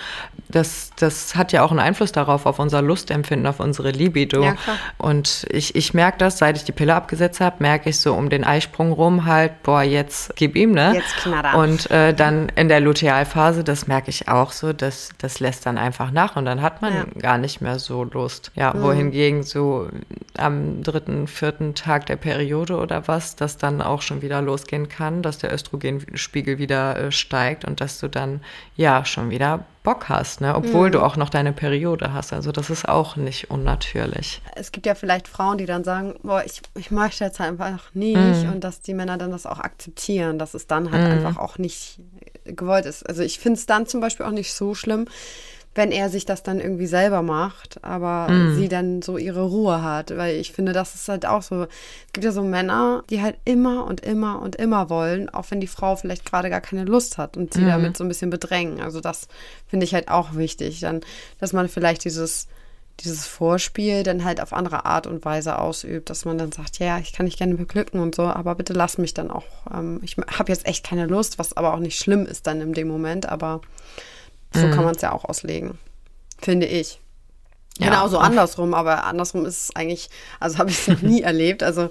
das, 0.48 0.90
das 0.98 1.36
hat 1.36 1.52
ja 1.52 1.62
auch 1.62 1.70
einen 1.70 1.80
Einfluss 1.80 2.12
darauf, 2.12 2.44
auf 2.44 2.58
unser 2.58 2.82
Lustempfinden, 2.82 3.46
auf 3.46 3.60
unsere 3.60 3.90
Libido. 3.90 4.42
Ja, 4.42 4.56
und 4.98 5.46
ich, 5.50 5.76
ich 5.76 5.94
merke 5.94 6.18
das, 6.18 6.38
seit 6.38 6.56
ich 6.56 6.64
die 6.64 6.72
Pille 6.72 6.94
abgesetzt 6.94 7.40
habe, 7.40 7.56
merke 7.60 7.90
ich 7.90 8.00
so 8.00 8.14
um 8.14 8.30
den 8.30 8.44
Eisprung 8.44 8.92
rum 8.92 9.24
halt, 9.24 9.62
boah, 9.62 9.82
jetzt 9.82 10.34
gib 10.36 10.56
ihm, 10.56 10.72
ne? 10.72 10.94
Jetzt 10.94 11.16
knatter. 11.18 11.56
Und 11.56 11.90
äh, 11.90 12.12
dann 12.12 12.48
in 12.56 12.68
der 12.68 12.80
Lutealphase, 12.80 13.62
das 13.64 13.86
merke 13.86 14.10
ich 14.10 14.28
auch 14.28 14.52
so, 14.52 14.72
das, 14.72 15.10
das 15.18 15.38
lässt 15.38 15.66
dann 15.66 15.78
einfach 15.78 16.10
nach 16.10 16.36
und 16.36 16.44
dann 16.44 16.62
hat 16.62 16.82
man 16.82 16.94
ja. 16.94 17.04
gar 17.18 17.38
nicht 17.38 17.60
mehr 17.60 17.78
so 17.78 18.04
Lust. 18.04 18.50
Ja, 18.56 18.74
mhm. 18.74 18.82
wohingegen 18.82 19.42
so 19.44 19.88
am 20.36 20.82
dritten, 20.82 21.28
vierten 21.28 21.74
Tag 21.74 22.06
der 22.06 22.16
Periode 22.16 22.76
oder 22.76 23.06
was, 23.06 23.36
das 23.36 23.56
dann 23.56 23.80
auch 23.80 24.02
schon 24.02 24.20
wieder 24.20 24.42
losgehen 24.42 24.88
kann 24.88 25.11
kann, 25.12 25.22
dass 25.22 25.38
der 25.38 25.52
Östrogenspiegel 25.52 26.58
wieder 26.58 26.96
äh, 26.98 27.12
steigt 27.12 27.64
und 27.64 27.80
dass 27.80 27.98
du 28.00 28.08
dann 28.08 28.40
ja 28.76 29.04
schon 29.04 29.30
wieder 29.30 29.64
Bock 29.82 30.08
hast, 30.08 30.40
ne? 30.40 30.54
obwohl 30.54 30.88
Mhm. 30.88 30.92
du 30.92 31.00
auch 31.02 31.16
noch 31.16 31.28
deine 31.28 31.52
Periode 31.52 32.12
hast. 32.12 32.32
Also 32.32 32.52
das 32.52 32.70
ist 32.70 32.88
auch 32.88 33.16
nicht 33.16 33.50
unnatürlich. 33.50 34.40
Es 34.54 34.70
gibt 34.72 34.86
ja 34.86 34.94
vielleicht 34.94 35.26
Frauen, 35.28 35.58
die 35.58 35.66
dann 35.66 35.82
sagen, 35.84 36.14
boah, 36.22 36.42
ich, 36.44 36.62
ich 36.76 36.90
möchte 36.90 37.24
jetzt 37.24 37.40
einfach 37.40 37.92
nicht 37.94 38.44
Mhm. 38.44 38.50
und 38.52 38.60
dass 38.64 38.80
die 38.80 38.94
Männer 38.94 39.18
dann 39.18 39.30
das 39.32 39.44
auch 39.46 39.58
akzeptieren, 39.58 40.38
dass 40.38 40.54
es 40.54 40.66
dann 40.66 40.92
halt 40.92 41.04
einfach 41.10 41.36
auch 41.36 41.58
nicht 41.58 41.98
gewollt 42.44 42.86
ist. 42.86 43.08
Also 43.08 43.22
ich 43.22 43.38
finde 43.38 43.58
es 43.58 43.66
dann 43.66 43.86
zum 43.86 44.00
Beispiel 44.00 44.26
auch 44.26 44.30
nicht 44.32 44.52
so 44.52 44.74
schlimm, 44.74 45.06
wenn 45.74 45.90
er 45.90 46.10
sich 46.10 46.26
das 46.26 46.42
dann 46.42 46.60
irgendwie 46.60 46.86
selber 46.86 47.22
macht, 47.22 47.82
aber 47.82 48.30
Mhm. 48.30 48.54
sie 48.54 48.68
dann 48.68 49.00
so 49.02 49.16
ihre 49.16 49.42
Ruhe 49.44 49.82
hat, 49.82 50.16
weil 50.16 50.36
ich 50.36 50.52
finde, 50.52 50.72
das 50.72 50.94
ist 50.94 51.08
halt 51.08 51.24
auch 51.24 51.42
so. 51.42 51.62
Es 51.62 52.12
gibt 52.12 52.24
ja 52.24 52.32
so 52.32 52.42
Männer, 52.42 53.04
die 53.08 53.22
halt 53.22 53.36
immer 53.44 53.86
und 53.86 54.00
immer 54.04 54.42
und 54.42 54.56
immer 54.56 54.90
wollen, 54.90 55.30
auch 55.30 55.46
wenn 55.50 55.60
die 55.60 55.66
Frau 55.66 55.96
vielleicht 55.96 56.24
gerade 56.26 56.50
gar 56.50 56.60
keine 56.60 56.84
Lust 56.84 57.16
hat 57.16 57.36
und 57.36 57.54
sie 57.54 57.64
damit 57.64 57.96
so 57.96 58.04
ein 58.04 58.08
bisschen 58.08 58.30
bedrängen. 58.30 58.80
Also 58.80 59.00
das 59.00 59.28
finde 59.66 59.84
ich 59.84 59.94
halt 59.94 60.08
auch 60.08 60.34
wichtig, 60.34 60.80
dann, 60.80 61.00
dass 61.40 61.52
man 61.52 61.68
vielleicht 61.68 62.04
dieses 62.04 62.48
dieses 63.00 63.26
Vorspiel 63.26 64.02
dann 64.02 64.22
halt 64.22 64.40
auf 64.40 64.52
andere 64.52 64.84
Art 64.84 65.06
und 65.06 65.24
Weise 65.24 65.58
ausübt, 65.58 66.10
dass 66.10 66.26
man 66.26 66.36
dann 66.36 66.52
sagt, 66.52 66.78
ja, 66.78 66.98
ich 66.98 67.14
kann 67.14 67.24
dich 67.24 67.38
gerne 67.38 67.54
beglücken 67.54 68.00
und 68.00 68.14
so, 68.14 68.24
aber 68.24 68.54
bitte 68.54 68.74
lass 68.74 68.98
mich 68.98 69.14
dann 69.14 69.30
auch, 69.30 69.46
ähm, 69.74 69.98
ich 70.02 70.16
habe 70.18 70.52
jetzt 70.52 70.66
echt 70.66 70.84
keine 70.84 71.06
Lust, 71.06 71.38
was 71.38 71.56
aber 71.56 71.72
auch 71.72 71.78
nicht 71.78 71.98
schlimm 71.98 72.26
ist 72.26 72.46
dann 72.46 72.60
in 72.60 72.74
dem 72.74 72.88
Moment, 72.88 73.26
aber 73.26 73.62
so 74.54 74.68
kann 74.70 74.84
man 74.84 74.94
es 74.94 75.02
ja 75.02 75.12
auch 75.12 75.24
auslegen, 75.24 75.78
finde 76.40 76.66
ich. 76.66 77.00
Ja, 77.78 77.86
Genauso 77.86 78.18
andersrum, 78.18 78.74
aber 78.74 79.04
andersrum 79.04 79.46
ist 79.46 79.62
es 79.62 79.76
eigentlich, 79.76 80.10
also 80.40 80.58
habe 80.58 80.70
ich 80.70 80.80
es 80.80 80.88
noch 80.88 81.02
nie 81.02 81.22
erlebt, 81.22 81.62
also 81.62 81.90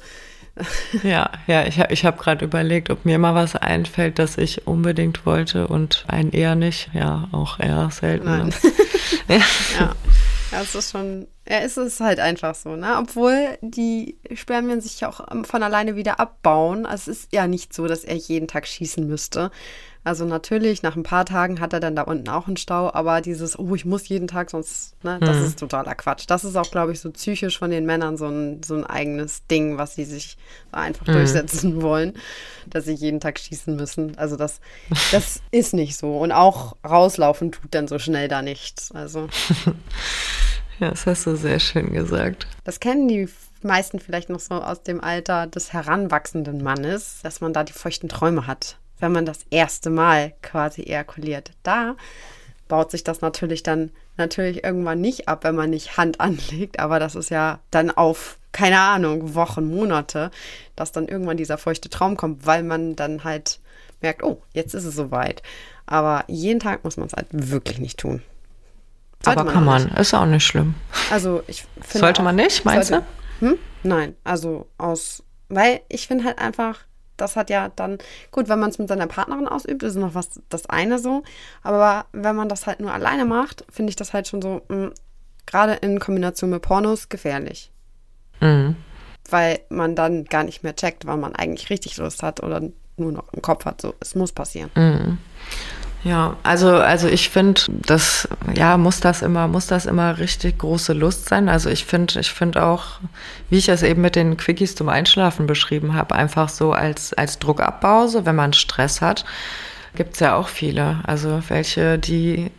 Ja, 1.04 1.32
ja, 1.48 1.66
ich, 1.66 1.80
ich 1.80 2.06
habe 2.06 2.22
gerade 2.22 2.46
überlegt, 2.46 2.90
ob 2.90 3.06
mir 3.06 3.18
mal 3.18 3.36
was 3.36 3.56
einfällt, 3.56 4.20
das 4.20 4.38
ich 4.38 4.68
unbedingt 4.68 5.26
wollte 5.26 5.68
und 5.68 6.06
ein 6.08 6.32
eher 6.32 6.56
nicht. 6.56 6.90
Ja, 6.94 7.30
auch 7.32 7.60
eher 7.60 7.90
selten. 7.92 8.26
Nein. 8.26 8.54
ne? 9.28 9.42
Ja. 9.80 9.96
Ja, 10.52 10.62
es 10.62 10.76
ist 10.76 10.92
schon, 10.92 11.28
ja, 11.48 11.60
es 11.60 11.78
ist 11.78 12.02
halt 12.02 12.20
einfach 12.20 12.56
so, 12.56 12.76
ne? 12.76 12.98
Obwohl 13.00 13.58
die 13.62 14.18
Spermien 14.34 14.82
sich 14.82 15.00
ja 15.00 15.08
auch 15.08 15.26
ähm, 15.32 15.46
von 15.46 15.64
alleine 15.64 15.96
wieder 15.96 16.20
abbauen. 16.20 16.86
Also 16.86 17.10
es 17.10 17.20
ist 17.20 17.34
ja 17.34 17.48
nicht 17.48 17.74
so, 17.74 17.88
dass 17.88 18.04
er 18.04 18.16
jeden 18.16 18.50
Tag 18.50 18.68
schießen 18.68 19.08
müsste. 19.08 19.50
Also 20.04 20.26
natürlich, 20.26 20.82
nach 20.82 20.96
ein 20.96 21.04
paar 21.04 21.26
Tagen 21.26 21.60
hat 21.60 21.74
er 21.74 21.80
dann 21.80 21.96
da 21.96 22.02
unten 22.02 22.28
auch 22.28 22.48
einen 22.48 22.58
Stau, 22.58 22.92
aber 22.92 23.22
dieses, 23.22 23.58
oh, 23.60 23.76
ich 23.76 23.86
muss 23.86 24.08
jeden 24.08 24.28
Tag, 24.28 24.50
sonst, 24.50 24.96
ne, 25.04 25.20
das 25.20 25.38
ist 25.38 25.60
totaler 25.60 25.94
Quatsch. 25.94 26.24
Das 26.28 26.44
ist 26.44 26.56
auch, 26.56 26.72
glaube 26.72 26.92
ich, 26.92 27.00
so 27.00 27.12
psychisch 27.12 27.60
von 27.60 27.70
den 27.70 27.86
Männern 27.86 28.18
so 28.18 28.26
ein, 28.26 28.64
so 28.64 28.74
ein 28.74 28.84
eigenes 28.84 29.46
Ding, 29.46 29.78
was 29.78 29.94
sie 29.94 30.06
sich 30.06 30.38
so 30.72 30.78
einfach 30.78 31.06
durchsetzen 31.06 31.82
wollen, 31.84 32.14
dass 32.66 32.86
sie 32.86 32.94
jeden 32.94 33.20
Tag 33.20 33.38
schießen 33.38 33.76
müssen. 33.76 34.18
Also 34.18 34.38
das, 34.38 34.60
das 35.12 35.42
ist 35.52 35.76
nicht 35.76 35.96
so. 35.96 36.18
Und 36.18 36.32
auch 36.32 36.76
rauslaufen 36.84 37.52
tut 37.52 37.76
dann 37.76 37.88
so 37.88 38.00
schnell 38.00 38.28
da 38.28 38.42
nichts. 38.42 38.92
Also. 38.92 39.28
Ja, 40.80 40.90
das 40.90 41.06
hast 41.06 41.28
du 41.28 41.36
sehr 41.36 41.60
schön 41.60 41.94
gesagt. 41.94 42.48
Das 42.64 42.80
kennen 42.80 43.08
die 43.08 43.30
meisten 43.62 44.00
vielleicht 44.00 44.30
noch 44.30 44.40
so 44.40 44.56
aus 44.56 44.82
dem 44.82 45.00
Alter 45.00 45.46
des 45.46 45.74
heranwachsenden 45.74 46.64
Mannes, 46.64 47.20
dass 47.22 47.40
man 47.40 47.54
da 47.54 47.64
die 47.64 47.74
feuchten 47.74 48.10
Träume 48.10 48.48
hat, 48.48 48.78
wenn 49.02 49.12
man 49.12 49.26
das 49.26 49.40
erste 49.50 49.90
Mal 49.90 50.34
quasi 50.42 50.84
ejakuliert. 50.84 51.52
Da 51.64 51.96
baut 52.70 52.92
sich 52.92 53.04
das 53.04 53.20
natürlich 53.22 53.64
dann 53.64 53.92
natürlich 54.18 54.64
irgendwann 54.64 55.02
nicht 55.02 55.28
ab, 55.28 55.44
wenn 55.44 55.56
man 55.56 55.70
nicht 55.72 55.98
Hand 55.98 56.20
anlegt, 56.22 56.80
aber 56.80 57.00
das 57.00 57.16
ist 57.16 57.30
ja 57.30 57.60
dann 57.72 57.92
auf, 57.92 58.38
keine 58.54 58.80
Ahnung, 58.80 59.36
Wochen, 59.36 59.66
Monate, 59.68 60.32
dass 60.76 60.92
dann 60.94 61.08
irgendwann 61.08 61.38
dieser 61.38 61.58
feuchte 61.58 61.90
Traum 61.90 62.16
kommt, 62.16 62.46
weil 62.46 62.64
man 62.64 62.96
dann 62.96 63.24
halt 63.26 63.60
merkt, 64.02 64.24
oh, 64.24 64.42
jetzt 64.54 64.74
ist 64.74 64.86
es 64.86 64.96
soweit. 64.96 65.44
Aber 65.86 66.24
jeden 66.28 66.60
Tag 66.60 66.84
muss 66.84 66.98
man 66.98 67.08
es 67.08 67.14
halt 67.14 67.28
wirklich 67.32 67.80
nicht 67.80 68.00
tun. 68.00 68.22
Sollte 69.24 69.42
Aber 69.42 69.52
kann 69.52 69.66
man, 69.66 69.90
ist 69.96 70.14
auch 70.14 70.26
nicht 70.26 70.46
schlimm. 70.46 70.74
Also 71.12 71.44
ich 71.48 71.66
finde 71.82 72.00
Sollte 72.00 72.22
auch- 72.22 72.26
man 72.26 72.36
nicht, 72.36 72.64
meinst 72.66 72.90
sollte, 72.90 73.06
Hm? 73.40 73.58
Nein, 73.84 74.16
also 74.24 74.68
aus, 74.78 75.24
weil 75.50 75.82
ich 75.90 76.08
finde 76.08 76.24
halt 76.26 76.38
einfach, 76.40 76.80
das 77.22 77.36
hat 77.36 77.50
ja 77.50 77.70
dann, 77.76 77.98
gut, 78.32 78.50
wenn 78.50 78.60
man 78.60 78.70
es 78.70 78.80
mit 78.80 78.88
seiner 78.88 79.08
Partnerin 79.08 79.48
ausübt, 79.48 79.84
ist 79.84 79.96
noch 79.96 80.16
was 80.16 80.42
das 80.50 80.66
eine 80.68 81.00
so, 81.00 81.24
aber 81.62 82.06
wenn 82.12 82.36
man 82.36 82.50
das 82.50 82.68
halt 82.68 82.80
nur 82.80 82.92
alleine 82.92 83.26
macht, 83.26 83.66
finde 83.70 83.92
ich 83.92 83.96
das 83.96 84.14
halt 84.14 84.28
schon 84.28 84.42
so, 84.42 84.62
mh, 84.68 84.92
gerade 85.46 85.74
in 85.74 86.00
Kombination 86.00 86.50
mit 86.50 86.62
Pornos, 86.62 87.10
gefährlich. 87.10 87.72
Mhm. 88.40 88.76
Weil 89.30 89.60
man 89.70 89.96
dann 89.96 90.26
gar 90.26 90.44
nicht 90.44 90.64
mehr 90.64 90.76
checkt, 90.76 91.06
wann 91.06 91.20
man 91.20 91.36
eigentlich 91.36 91.70
richtig 91.70 91.98
Lust 91.98 92.24
hat 92.24 92.44
oder 92.44 92.62
nur 92.98 93.12
noch 93.12 93.32
im 93.34 93.42
Kopf 93.42 93.66
hat. 93.66 93.82
So, 93.82 93.94
es 94.00 94.16
muss 94.16 94.32
passieren. 94.32 94.72
Ja, 96.04 96.36
also, 96.42 96.70
also 96.78 97.08
ich 97.08 97.30
finde, 97.30 97.62
das, 97.68 98.28
ja, 98.56 98.78
muss 98.78 99.02
das 99.02 99.22
immer, 99.22 99.48
muss 99.48 99.68
das 99.68 99.86
immer 99.86 100.18
richtig 100.18 100.58
große 100.58 100.94
Lust 100.94 101.30
sein. 101.30 101.48
Also 101.48 101.70
ich 101.70 101.86
finde, 101.86 102.20
ich 102.20 102.32
finde 102.32 102.66
auch, 102.66 103.00
wie 103.52 103.60
ich 103.60 103.70
es 103.70 103.84
eben 103.84 104.02
mit 104.02 104.16
den 104.16 104.36
Quickies 104.36 104.76
zum 104.76 104.90
Einschlafen 104.90 105.46
beschrieben 105.46 105.94
habe, 105.94 106.16
einfach 106.16 106.50
so 106.50 106.74
als, 106.74 107.14
als 107.14 107.38
Druckabbau, 107.38 108.08
so 108.08 108.26
wenn 108.26 108.36
man 108.36 108.54
Stress 108.54 109.00
hat, 109.02 109.26
gibt's 109.96 110.20
ja 110.20 110.36
auch 110.36 110.48
viele. 110.48 111.02
Also 111.06 111.44
welche, 111.50 112.00
die, 112.00 112.50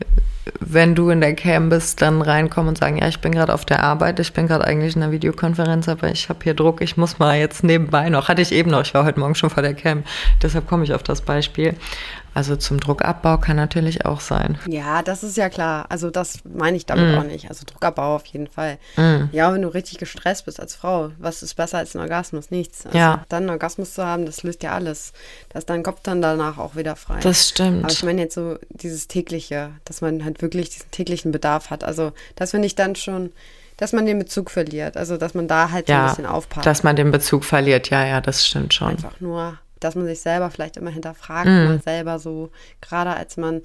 wenn 0.61 0.95
du 0.95 1.11
in 1.11 1.21
der 1.21 1.35
Cam 1.35 1.69
bist, 1.69 2.01
dann 2.01 2.23
reinkommen 2.23 2.69
und 2.69 2.79
sagen, 2.79 2.99
ja, 2.99 3.09
ich 3.09 3.19
bin 3.19 3.33
gerade 3.33 3.55
auf 3.55 3.65
der 3.65 3.83
Arbeit, 3.83 4.21
ich 4.21 4.33
bin 4.33 4.47
gerade 4.47 4.65
eigentlich 4.65 4.95
in 4.95 5.03
einer 5.03 5.11
Videokonferenz, 5.11 5.89
aber 5.89 6.13
ich 6.13 6.29
habe 6.29 6.39
hier 6.45 6.55
Druck, 6.55 6.81
ich 6.81 6.97
muss 6.97 7.19
mal 7.19 7.37
jetzt 7.39 7.65
nebenbei 7.65 8.09
noch. 8.09 8.29
Hatte 8.29 8.43
ich 8.43 8.53
eben 8.53 8.71
noch, 8.71 8.83
ich 8.83 8.95
war 8.95 9.05
heute 9.05 9.19
Morgen 9.19 9.35
schon 9.35 9.51
vor 9.51 9.65
der 9.65 9.75
Cam, 9.75 10.05
deshalb 10.41 10.69
komme 10.69 10.85
ich 10.85 10.95
auf 10.95 11.03
das 11.03 11.23
Beispiel. 11.23 11.75
Also 12.35 12.57
zum 12.57 12.81
Druckabbau 12.81 13.39
kann 13.39 13.57
natürlich 13.57 14.07
auch 14.07 14.21
sein. 14.21 14.59
Ja, 14.67 15.03
das 15.03 15.23
ist 15.23 15.37
ja 15.37 15.49
klar. 15.49 15.87
Also 15.91 16.11
das 16.11 16.39
meine 16.45 16.77
ich 16.77 16.87
damit 16.87 17.19
auch 17.19 17.25
nicht. 17.25 17.49
Also 17.51 17.65
Druckabbau 17.67 18.17
auf 18.17 18.25
jeden 18.27 18.47
Fall. 18.47 18.79
Ja, 19.33 19.53
wenn 19.53 19.63
du 19.63 19.69
richtig 19.69 19.99
gestresst 19.99 20.47
bist 20.47 20.59
als 20.59 20.75
Frau, 20.75 21.11
was 21.19 21.43
ist 21.43 21.55
besser 21.55 21.79
als 21.79 21.95
ein 21.95 22.01
Orgasmus? 22.01 22.51
Nichts. 22.51 22.87
Also 22.87 22.97
Ja. 22.97 23.25
Dann 23.29 23.43
einen 23.45 23.51
Orgasmus 23.51 23.95
zu 23.95 24.05
haben, 24.05 24.25
das 24.25 24.43
löst 24.43 24.63
ja 24.63 24.73
alles. 24.73 25.13
Da 25.51 25.59
ist 25.59 25.69
dein 25.69 25.83
Kopf 25.83 26.01
dann 26.03 26.23
danach 26.23 26.59
auch 26.59 26.75
wieder 26.75 26.97
frei. 26.97 27.21
Das 27.21 27.49
stimmt. 27.51 27.85
Aber 27.85 27.93
ich 27.93 28.03
meine 28.03 28.23
jetzt 28.23 28.35
so 28.35 28.57
dieses 28.71 29.09
tägliche, 29.09 29.71
dass 29.85 30.01
man 30.01 30.25
halt 30.25 30.41
wirklich 30.41 30.71
diesen 30.71 30.91
täglichen 30.91 31.33
Bedarf 31.33 31.71
hat. 31.71 31.85
Also 31.85 32.13
das 32.37 32.53
finde 32.53 32.67
ich 32.67 32.75
dann 32.75 32.97
schon, 32.97 33.31
dass 33.77 33.93
man 33.93 34.07
den 34.07 34.19
Bezug 34.19 34.51
verliert. 34.51 34.97
Also 34.97 35.17
dass 35.17 35.35
man 35.35 35.49
da 35.49 35.71
halt 35.71 35.87
so 35.87 35.93
ein 35.93 35.99
ja, 35.99 36.09
bisschen 36.09 36.27
aufpasst. 36.27 36.67
dass 36.67 36.83
man 36.83 36.97
den 36.97 37.11
Bezug 37.11 37.45
verliert. 37.45 37.91
Ja, 37.91 38.07
ja, 38.07 38.21
das 38.21 38.47
stimmt 38.47 38.73
schon. 38.75 38.89
Einfach 38.89 39.21
nur, 39.21 39.59
dass 39.85 39.95
man 39.95 40.07
sich 40.07 40.21
selber 40.21 40.51
vielleicht 40.51 40.77
immer 40.77 40.91
hinterfragt, 40.91 41.49
Mhm. 41.49 41.65
mal 41.65 41.81
selber 41.83 42.19
so, 42.19 42.51
gerade 42.81 43.11
als 43.11 43.37
man, 43.37 43.63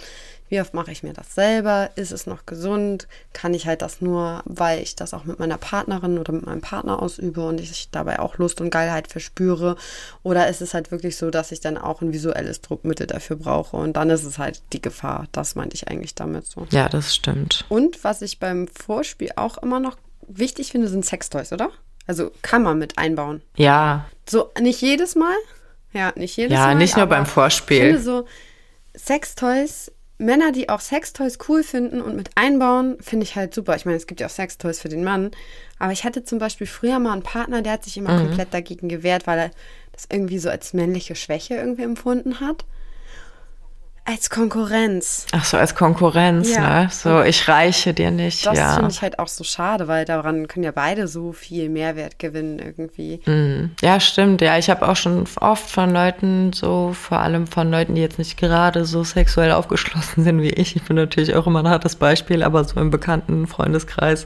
wie 0.50 0.62
oft 0.62 0.74
mache 0.74 0.92
ich 0.92 1.04
mir 1.04 1.14
das 1.14 1.36
selber? 1.36 1.90
Ist 1.96 2.12
es 2.12 2.26
noch 2.26 2.46
gesund? 2.46 3.08
Kann 3.34 3.54
ich 3.54 3.68
halt 3.68 3.82
das 3.82 4.02
nur, 4.02 4.42
weil 4.46 4.82
ich 4.82 4.96
das 4.96 5.14
auch 5.14 5.26
mit 5.26 5.40
meiner 5.40 5.58
Partnerin 5.58 6.18
oder 6.18 6.32
mit 6.34 6.46
meinem 6.46 6.62
Partner 6.62 7.02
ausübe 7.02 7.46
und 7.46 7.60
ich 7.60 7.90
dabei 7.92 8.20
auch 8.20 8.38
Lust 8.38 8.62
und 8.62 8.70
Geilheit 8.70 9.12
verspüre? 9.12 9.76
Oder 10.24 10.48
ist 10.48 10.62
es 10.62 10.74
halt 10.74 10.92
wirklich 10.92 11.18
so, 11.18 11.30
dass 11.32 11.52
ich 11.52 11.60
dann 11.60 11.78
auch 11.78 12.02
ein 12.02 12.14
visuelles 12.14 12.62
Druckmittel 12.62 13.08
dafür 13.08 13.36
brauche? 13.36 13.76
Und 13.78 13.94
dann 13.98 14.10
ist 14.10 14.24
es 14.24 14.38
halt 14.38 14.62
die 14.74 14.82
Gefahr. 14.82 15.28
Das 15.34 15.56
meinte 15.56 15.76
ich 15.76 15.88
eigentlich 15.90 16.16
damit 16.16 16.46
so. 16.48 16.66
Ja, 16.72 16.88
das 16.88 17.14
stimmt. 17.14 17.66
Und 17.70 18.04
was 18.04 18.22
ich 18.22 18.40
beim 18.40 18.68
Vorspiel 18.70 19.32
auch 19.36 19.58
immer 19.58 19.80
noch 19.80 19.98
wichtig 20.30 20.72
finde, 20.72 20.88
sind 20.88 21.06
Sextoys, 21.06 21.52
oder? 21.52 21.70
Also 22.06 22.32
kann 22.42 22.64
man 22.64 22.78
mit 22.80 22.98
einbauen. 22.98 23.42
Ja, 23.58 24.06
So, 24.30 24.50
nicht 24.62 24.82
jedes 24.82 25.16
Mal. 25.16 25.36
Ja, 25.98 26.14
nicht 26.16 26.38
jedes 26.38 26.54
Ja, 26.54 26.68
Mal. 26.68 26.76
nicht 26.76 26.96
nur 26.96 27.08
beim 27.08 27.26
Vorspiel. 27.26 27.78
Ich 27.78 27.84
finde 27.84 28.02
so, 28.02 28.26
Sextoys, 28.96 29.92
Männer, 30.18 30.52
die 30.52 30.70
auch 30.70 30.80
Sextoys 30.80 31.38
cool 31.48 31.64
finden 31.64 32.02
und 32.02 32.16
mit 32.16 32.30
einbauen, 32.36 32.98
finde 33.02 33.24
ich 33.24 33.36
halt 33.36 33.54
super. 33.54 33.76
Ich 33.76 33.86
meine, 33.86 33.98
es 33.98 34.08
gibt 34.08 34.20
ja 34.20 34.28
auch 34.28 34.32
Sextoys 34.32 34.80
für 34.80 34.90
den 34.90 35.04
Mann. 35.04 35.32
Aber 35.80 35.92
ich 35.92 36.04
hatte 36.04 36.24
zum 36.24 36.40
Beispiel 36.40 36.66
früher 36.68 36.98
mal 37.00 37.14
einen 37.14 37.24
Partner, 37.24 37.62
der 37.62 37.74
hat 37.74 37.84
sich 37.84 37.98
immer 37.98 38.14
Mhm. 38.14 38.28
komplett 38.28 38.54
dagegen 38.54 38.90
gewehrt, 38.90 39.28
weil 39.28 39.38
er 39.40 39.52
das 39.92 40.08
irgendwie 40.12 40.40
so 40.40 40.50
als 40.50 40.74
männliche 40.74 41.16
Schwäche 41.16 41.56
irgendwie 41.56 41.84
empfunden 41.84 42.40
hat. 42.40 42.66
Als 44.10 44.30
Konkurrenz. 44.30 45.26
ach 45.34 45.44
so, 45.44 45.58
als 45.58 45.76
Konkurrenz, 45.76 46.56
Ja. 46.56 46.84
ne? 46.84 46.90
So, 46.90 47.22
ich 47.24 47.46
reiche 47.50 47.94
dir 47.94 48.10
nicht, 48.10 48.46
Das 48.46 48.58
ja. 48.58 48.76
finde 48.76 48.90
ich 48.92 49.02
halt 49.02 49.20
auch 49.20 49.28
so 49.28 49.44
schade, 49.44 49.90
weil 49.90 50.06
daran 50.06 50.48
können 50.48 50.64
ja 50.64 50.72
beide 50.72 51.10
so 51.10 51.34
viel 51.34 51.68
Mehrwert 51.68 52.18
gewinnen 52.18 52.58
irgendwie. 52.60 53.20
Mhm. 53.26 53.72
Ja, 53.82 54.00
stimmt. 54.00 54.40
Ja, 54.40 54.58
ich 54.58 54.70
habe 54.70 54.88
auch 54.88 54.96
schon 54.96 55.26
oft 55.42 55.70
von 55.70 55.92
Leuten, 55.92 56.54
so 56.54 56.94
vor 56.94 57.20
allem 57.20 57.48
von 57.48 57.70
Leuten, 57.70 57.96
die 57.96 58.02
jetzt 58.02 58.18
nicht 58.18 58.38
gerade 58.38 58.86
so 58.86 59.04
sexuell 59.04 59.52
aufgeschlossen 59.52 60.24
sind 60.24 60.42
wie 60.42 60.52
ich. 60.52 60.78
Ich 60.78 60.84
bin 60.84 60.96
natürlich 60.96 61.36
auch 61.36 61.46
immer 61.46 61.60
ein 61.60 61.70
hartes 61.70 61.98
Beispiel, 61.98 62.44
aber 62.44 62.64
so 62.64 62.80
im 62.80 62.92
bekannten 62.92 63.46
Freundeskreis, 63.46 64.26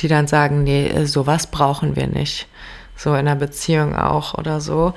die 0.00 0.08
dann 0.08 0.26
sagen, 0.26 0.62
nee, 0.62 0.88
äh, 0.88 1.06
sowas 1.06 1.46
brauchen 1.46 1.96
wir 1.96 2.06
nicht. 2.06 2.48
So 2.96 3.10
in 3.14 3.20
einer 3.20 3.36
Beziehung 3.36 3.96
auch 3.96 4.34
oder 4.34 4.60
so. 4.60 4.92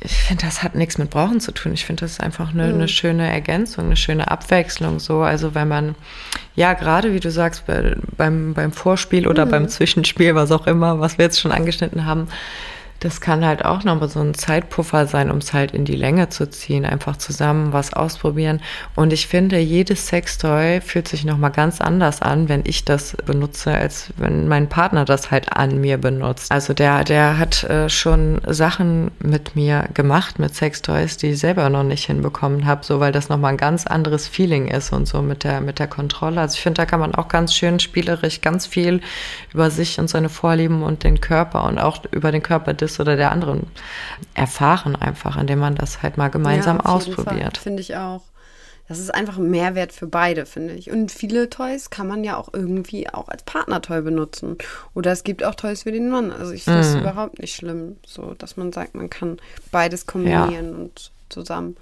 Ich 0.00 0.12
finde, 0.12 0.44
das 0.44 0.62
hat 0.62 0.74
nichts 0.74 0.98
mit 0.98 1.10
Brauchen 1.10 1.40
zu 1.40 1.52
tun. 1.52 1.72
Ich 1.72 1.84
finde, 1.84 2.02
das 2.02 2.12
ist 2.12 2.20
einfach 2.20 2.52
eine, 2.52 2.64
eine 2.64 2.88
schöne 2.88 3.30
Ergänzung, 3.30 3.86
eine 3.86 3.96
schöne 3.96 4.30
Abwechslung. 4.30 5.00
So, 5.00 5.22
also 5.22 5.54
wenn 5.54 5.66
man, 5.66 5.94
ja, 6.54 6.74
gerade 6.74 7.14
wie 7.14 7.20
du 7.20 7.30
sagst, 7.30 7.66
bei, 7.66 7.96
beim, 8.16 8.54
beim 8.54 8.72
Vorspiel 8.72 9.26
oder 9.26 9.44
beim 9.44 9.68
Zwischenspiel, 9.68 10.34
was 10.34 10.52
auch 10.52 10.66
immer, 10.66 11.00
was 11.00 11.18
wir 11.18 11.24
jetzt 11.24 11.40
schon 11.40 11.52
angeschnitten 11.52 12.04
haben, 12.04 12.28
Das 13.00 13.20
kann 13.20 13.44
halt 13.44 13.64
auch 13.64 13.84
nochmal 13.84 14.08
so 14.08 14.20
ein 14.20 14.34
Zeitpuffer 14.34 15.06
sein, 15.06 15.30
um 15.30 15.38
es 15.38 15.52
halt 15.52 15.72
in 15.72 15.84
die 15.84 15.94
Länge 15.94 16.28
zu 16.30 16.50
ziehen, 16.50 16.84
einfach 16.84 17.16
zusammen 17.16 17.72
was 17.72 17.92
ausprobieren. 17.92 18.60
Und 18.96 19.12
ich 19.12 19.28
finde, 19.28 19.58
jedes 19.58 20.08
Sextoy 20.08 20.80
fühlt 20.80 21.06
sich 21.06 21.24
nochmal 21.24 21.52
ganz 21.52 21.80
anders 21.80 22.22
an, 22.22 22.48
wenn 22.48 22.62
ich 22.64 22.84
das 22.84 23.16
benutze, 23.24 23.72
als 23.72 24.12
wenn 24.16 24.48
mein 24.48 24.68
Partner 24.68 25.04
das 25.04 25.30
halt 25.30 25.52
an 25.56 25.80
mir 25.80 25.98
benutzt. 25.98 26.50
Also 26.50 26.74
der, 26.74 27.04
der 27.04 27.38
hat 27.38 27.62
äh, 27.64 27.88
schon 27.88 28.40
Sachen 28.46 29.12
mit 29.20 29.54
mir 29.54 29.88
gemacht, 29.94 30.38
mit 30.38 30.54
Sextoys, 30.54 31.16
die 31.16 31.28
ich 31.28 31.38
selber 31.38 31.70
noch 31.70 31.84
nicht 31.84 32.06
hinbekommen 32.06 32.66
habe, 32.66 32.84
so 32.84 32.98
weil 32.98 33.12
das 33.12 33.28
nochmal 33.28 33.52
ein 33.52 33.58
ganz 33.58 33.86
anderes 33.86 34.26
Feeling 34.26 34.68
ist 34.68 34.92
und 34.92 35.06
so 35.06 35.22
mit 35.22 35.44
der, 35.44 35.60
mit 35.60 35.78
der 35.78 35.86
Kontrolle. 35.86 36.40
Also 36.40 36.54
ich 36.54 36.62
finde, 36.62 36.78
da 36.78 36.86
kann 36.86 37.00
man 37.00 37.14
auch 37.14 37.28
ganz 37.28 37.54
schön 37.54 37.78
spielerisch 37.78 38.40
ganz 38.40 38.66
viel 38.66 39.00
über 39.52 39.70
sich 39.70 39.98
und 40.00 40.08
seine 40.08 40.28
Vorlieben 40.28 40.82
und 40.82 41.04
den 41.04 41.20
Körper 41.20 41.64
und 41.64 41.78
auch 41.78 42.02
über 42.10 42.32
den 42.32 42.42
Körper 42.42 42.74
des 42.88 43.00
oder 43.00 43.16
der 43.16 43.32
anderen 43.32 43.66
erfahren 44.34 44.96
einfach, 44.96 45.36
indem 45.36 45.60
man 45.60 45.74
das 45.74 46.02
halt 46.02 46.16
mal 46.16 46.28
gemeinsam 46.28 46.78
ja, 46.78 46.84
ausprobiert. 46.86 47.58
Finde 47.58 47.80
ich 47.82 47.96
auch. 47.96 48.22
Das 48.88 48.98
ist 48.98 49.14
einfach 49.14 49.36
ein 49.36 49.50
Mehrwert 49.50 49.92
für 49.92 50.06
beide, 50.06 50.46
finde 50.46 50.72
ich. 50.72 50.90
Und 50.90 51.12
viele 51.12 51.50
Toys 51.50 51.90
kann 51.90 52.08
man 52.08 52.24
ja 52.24 52.38
auch 52.38 52.48
irgendwie 52.54 53.08
auch 53.10 53.28
als 53.28 53.42
Partnertoy 53.42 54.00
benutzen. 54.00 54.56
Oder 54.94 55.12
es 55.12 55.24
gibt 55.24 55.44
auch 55.44 55.54
Toys 55.54 55.82
für 55.82 55.92
den 55.92 56.08
Mann. 56.08 56.32
Also 56.32 56.52
ich 56.52 56.64
finde 56.64 56.80
es 56.80 56.94
mm. 56.94 57.00
überhaupt 57.00 57.38
nicht 57.38 57.54
schlimm, 57.54 57.96
so 58.06 58.34
dass 58.38 58.56
man 58.56 58.72
sagt, 58.72 58.94
man 58.94 59.10
kann 59.10 59.38
beides 59.70 60.06
kombinieren 60.06 60.70
ja. 60.72 60.76
und 60.78 61.12
zusammen. 61.28 61.76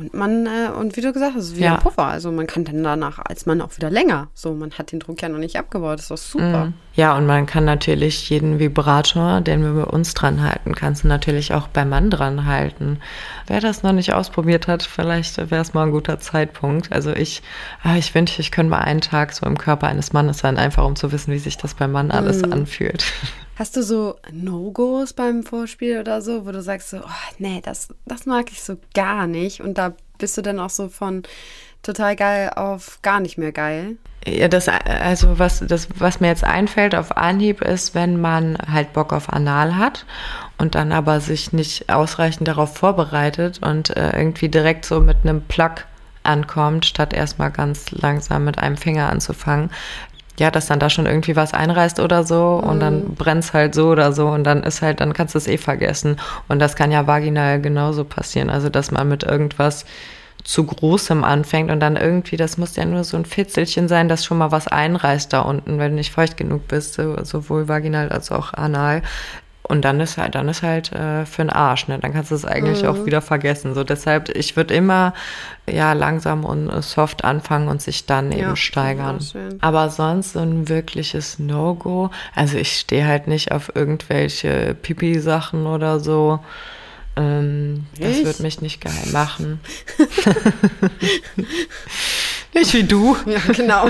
Und 0.00 0.14
man, 0.14 0.46
äh, 0.46 0.70
und 0.74 0.96
wie 0.96 1.02
du 1.02 1.12
gesagt 1.12 1.34
hast, 1.34 1.42
es 1.42 1.50
ist 1.50 1.56
wie 1.58 1.64
ja. 1.64 1.74
ein 1.74 1.80
Puffer. 1.80 2.06
Also 2.06 2.32
man 2.32 2.46
kann 2.46 2.64
dann 2.64 2.82
danach 2.82 3.18
als 3.18 3.44
Mann 3.44 3.60
auch 3.60 3.76
wieder 3.76 3.90
länger. 3.90 4.28
So, 4.32 4.54
man 4.54 4.70
hat 4.72 4.92
den 4.92 4.98
Druck 4.98 5.20
ja 5.20 5.28
noch 5.28 5.38
nicht 5.38 5.58
abgebaut. 5.58 5.98
Das 5.98 6.04
ist 6.04 6.10
doch 6.10 6.16
super. 6.16 6.64
Mm. 6.66 6.74
Ja, 6.94 7.14
und 7.18 7.26
man 7.26 7.44
kann 7.44 7.66
natürlich 7.66 8.30
jeden 8.30 8.58
Vibrator, 8.58 9.42
den 9.42 9.62
wir 9.62 9.84
bei 9.84 9.90
uns 9.90 10.14
dran 10.14 10.42
halten, 10.42 10.74
kannst 10.74 11.04
du 11.04 11.08
natürlich 11.08 11.52
auch 11.52 11.68
beim 11.68 11.90
Mann 11.90 12.08
dran 12.08 12.46
halten. 12.46 12.98
Wer 13.46 13.60
das 13.60 13.82
noch 13.82 13.92
nicht 13.92 14.14
ausprobiert 14.14 14.68
hat, 14.68 14.82
vielleicht 14.82 15.36
wäre 15.36 15.60
es 15.60 15.74
mal 15.74 15.84
ein 15.84 15.92
guter 15.92 16.18
Zeitpunkt. 16.18 16.90
Also 16.92 17.12
ich, 17.12 17.42
ah, 17.82 17.96
ich 17.96 18.14
wünsche, 18.14 18.40
ich 18.40 18.50
könnte 18.50 18.70
mal 18.70 18.78
einen 18.78 19.02
Tag 19.02 19.34
so 19.34 19.44
im 19.44 19.58
Körper 19.58 19.86
eines 19.86 20.14
Mannes 20.14 20.38
sein, 20.38 20.56
einfach 20.56 20.86
um 20.86 20.96
zu 20.96 21.12
wissen, 21.12 21.34
wie 21.34 21.38
sich 21.38 21.58
das 21.58 21.74
beim 21.74 21.92
Mann 21.92 22.10
alles 22.10 22.40
mm. 22.40 22.52
anfühlt. 22.52 23.04
Hast 23.60 23.76
du 23.76 23.82
so 23.82 24.16
No-Gos 24.32 25.12
beim 25.12 25.42
Vorspiel 25.42 26.00
oder 26.00 26.22
so, 26.22 26.46
wo 26.46 26.50
du 26.50 26.62
sagst 26.62 26.88
so, 26.88 26.96
oh, 26.96 27.34
nee, 27.36 27.60
das, 27.62 27.88
das 28.06 28.24
mag 28.24 28.50
ich 28.50 28.62
so 28.62 28.78
gar 28.94 29.26
nicht 29.26 29.60
und 29.60 29.76
da 29.76 29.92
bist 30.16 30.38
du 30.38 30.40
dann 30.40 30.58
auch 30.58 30.70
so 30.70 30.88
von 30.88 31.24
total 31.82 32.16
geil 32.16 32.52
auf 32.56 33.00
gar 33.02 33.20
nicht 33.20 33.36
mehr 33.36 33.52
geil? 33.52 33.98
Ja, 34.26 34.48
das, 34.48 34.66
also 34.66 35.38
was, 35.38 35.60
das, 35.60 35.88
was 35.98 36.20
mir 36.20 36.28
jetzt 36.28 36.42
einfällt 36.42 36.94
auf 36.94 37.18
Anhieb 37.18 37.60
ist, 37.60 37.94
wenn 37.94 38.18
man 38.18 38.56
halt 38.56 38.94
Bock 38.94 39.12
auf 39.12 39.30
Anal 39.30 39.76
hat 39.76 40.06
und 40.56 40.74
dann 40.74 40.90
aber 40.90 41.20
sich 41.20 41.52
nicht 41.52 41.92
ausreichend 41.92 42.48
darauf 42.48 42.74
vorbereitet 42.74 43.60
und 43.62 43.94
äh, 43.94 44.16
irgendwie 44.16 44.48
direkt 44.48 44.86
so 44.86 45.00
mit 45.00 45.18
einem 45.22 45.42
Plug 45.42 45.84
ankommt, 46.22 46.86
statt 46.86 47.12
erstmal 47.12 47.50
ganz 47.50 47.90
langsam 47.90 48.44
mit 48.44 48.58
einem 48.58 48.76
Finger 48.76 49.10
anzufangen, 49.10 49.70
ja, 50.40 50.50
dass 50.50 50.66
dann 50.66 50.80
da 50.80 50.88
schon 50.88 51.04
irgendwie 51.06 51.36
was 51.36 51.52
einreißt 51.52 52.00
oder 52.00 52.24
so 52.24 52.60
mhm. 52.62 52.68
und 52.68 52.80
dann 52.80 52.94
mhm. 53.04 53.14
brennt's 53.14 53.52
halt 53.52 53.74
so 53.74 53.90
oder 53.90 54.12
so 54.12 54.26
und 54.28 54.42
dann 54.44 54.62
ist 54.62 54.80
halt, 54.82 55.00
dann 55.00 55.12
kannst 55.12 55.34
du 55.34 55.38
es 55.38 55.46
eh 55.46 55.58
vergessen. 55.58 56.16
Und 56.48 56.58
das 56.58 56.74
kann 56.76 56.90
ja 56.90 57.06
vaginal 57.06 57.60
genauso 57.60 58.04
passieren. 58.04 58.48
Also, 58.48 58.70
dass 58.70 58.90
man 58.90 59.06
mit 59.08 59.22
irgendwas 59.22 59.84
zu 60.42 60.64
großem 60.64 61.22
anfängt 61.22 61.70
und 61.70 61.80
dann 61.80 61.96
irgendwie, 61.96 62.38
das 62.38 62.56
muss 62.56 62.74
ja 62.74 62.86
nur 62.86 63.04
so 63.04 63.18
ein 63.18 63.26
Fitzelchen 63.26 63.88
sein, 63.88 64.08
das 64.08 64.24
schon 64.24 64.38
mal 64.38 64.50
was 64.50 64.66
einreißt 64.66 65.30
da 65.30 65.42
unten, 65.42 65.78
wenn 65.78 65.90
du 65.90 65.96
nicht 65.96 66.12
feucht 66.12 66.38
genug 66.38 66.66
bist, 66.66 66.94
sowohl 66.94 67.68
vaginal 67.68 68.08
als 68.08 68.32
auch 68.32 68.54
anal. 68.54 69.02
Und 69.70 69.82
dann 69.82 70.00
ist 70.00 70.18
halt, 70.18 70.34
dann 70.34 70.48
ist 70.48 70.62
halt 70.62 70.90
äh, 70.90 71.24
für 71.24 71.42
den 71.42 71.50
Arsch, 71.50 71.86
ne? 71.86 72.00
Dann 72.00 72.12
kannst 72.12 72.32
du 72.32 72.34
es 72.34 72.44
eigentlich 72.44 72.82
mhm. 72.82 72.88
auch 72.88 73.06
wieder 73.06 73.22
vergessen. 73.22 73.72
So 73.72 73.84
deshalb, 73.84 74.28
ich 74.36 74.56
würde 74.56 74.74
immer 74.74 75.14
ja 75.70 75.92
langsam 75.92 76.44
und 76.44 76.68
soft 76.82 77.24
anfangen 77.24 77.68
und 77.68 77.80
sich 77.80 78.04
dann 78.04 78.32
eben 78.32 78.56
steigern. 78.56 79.20
Aber 79.60 79.88
sonst 79.90 80.32
so 80.32 80.40
ein 80.40 80.68
wirkliches 80.68 81.38
No-Go. 81.38 82.10
Also 82.34 82.58
ich 82.58 82.80
stehe 82.80 83.06
halt 83.06 83.28
nicht 83.28 83.52
auf 83.52 83.70
irgendwelche 83.76 84.74
Pipi-Sachen 84.74 85.66
oder 85.66 86.00
so. 86.00 86.40
Ähm, 87.14 87.86
das 87.96 88.24
wird 88.24 88.40
mich 88.40 88.60
nicht 88.60 88.80
geil 88.80 89.06
machen. 89.12 89.60
nicht 92.54 92.74
wie 92.74 92.84
du. 92.84 93.16
Ja, 93.24 93.38
genau. 93.52 93.88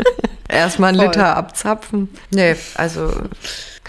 Erstmal 0.48 0.90
einen 0.90 1.00
Liter 1.00 1.36
abzapfen. 1.36 2.08
Nee, 2.30 2.56
also 2.74 3.12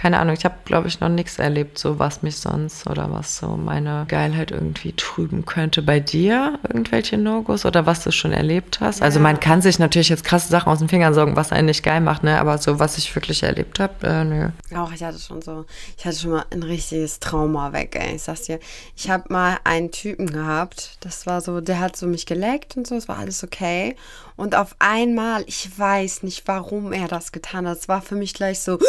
keine 0.01 0.17
Ahnung, 0.17 0.35
ich 0.35 0.45
habe, 0.45 0.55
glaube 0.65 0.87
ich, 0.87 0.99
noch 0.99 1.09
nichts 1.09 1.37
erlebt, 1.37 1.77
so 1.77 1.99
was 1.99 2.23
mich 2.23 2.37
sonst 2.37 2.87
oder 2.87 3.11
was 3.11 3.37
so 3.37 3.49
meine 3.49 4.05
Geilheit 4.07 4.49
irgendwie 4.49 4.93
trüben 4.93 5.45
könnte. 5.45 5.83
Bei 5.83 5.99
dir 5.99 6.57
irgendwelche 6.67 7.19
No-Gos 7.19 7.65
oder 7.65 7.85
was 7.85 8.03
du 8.03 8.11
schon 8.11 8.31
erlebt 8.31 8.79
hast? 8.79 9.03
Also 9.03 9.03
ja. 9.03 9.05
Also 9.11 9.19
man 9.19 9.39
kann 9.39 9.61
sich 9.61 9.77
natürlich 9.77 10.09
jetzt 10.09 10.23
krasse 10.23 10.49
Sachen 10.49 10.71
aus 10.71 10.79
den 10.79 10.89
Fingern 10.89 11.13
sorgen, 11.13 11.35
was 11.35 11.51
einen 11.51 11.67
nicht 11.67 11.83
geil 11.83 12.01
macht, 12.01 12.23
ne? 12.23 12.39
Aber 12.39 12.57
so, 12.57 12.79
was 12.79 12.97
ich 12.97 13.13
wirklich 13.13 13.43
erlebt 13.43 13.79
habe, 13.79 13.93
äh, 14.07 14.23
nö. 14.23 14.49
Auch 14.75 14.91
ich 14.91 15.03
hatte 15.03 15.19
schon 15.19 15.43
so, 15.43 15.65
ich 15.99 16.03
hatte 16.03 16.17
schon 16.17 16.31
mal 16.31 16.45
ein 16.49 16.63
richtiges 16.63 17.19
Trauma 17.19 17.71
weg, 17.71 17.95
ey. 17.95 18.15
Ich 18.15 18.23
sag's 18.23 18.43
dir, 18.43 18.59
ich 18.97 19.07
habe 19.07 19.25
mal 19.31 19.59
einen 19.65 19.91
Typen 19.91 20.31
gehabt, 20.31 20.97
das 21.01 21.27
war 21.27 21.41
so, 21.41 21.61
der 21.61 21.79
hat 21.79 21.95
so 21.95 22.07
mich 22.07 22.25
geleckt 22.25 22.75
und 22.75 22.87
so, 22.87 22.95
es 22.95 23.07
war 23.07 23.19
alles 23.19 23.43
okay. 23.43 23.95
Und 24.35 24.55
auf 24.55 24.75
einmal, 24.79 25.43
ich 25.47 25.77
weiß 25.77 26.23
nicht, 26.23 26.47
warum 26.47 26.93
er 26.93 27.07
das 27.07 27.31
getan 27.31 27.67
hat. 27.67 27.77
Es 27.77 27.87
war 27.87 28.01
für 28.01 28.15
mich 28.15 28.33
gleich 28.33 28.59
so, 28.61 28.79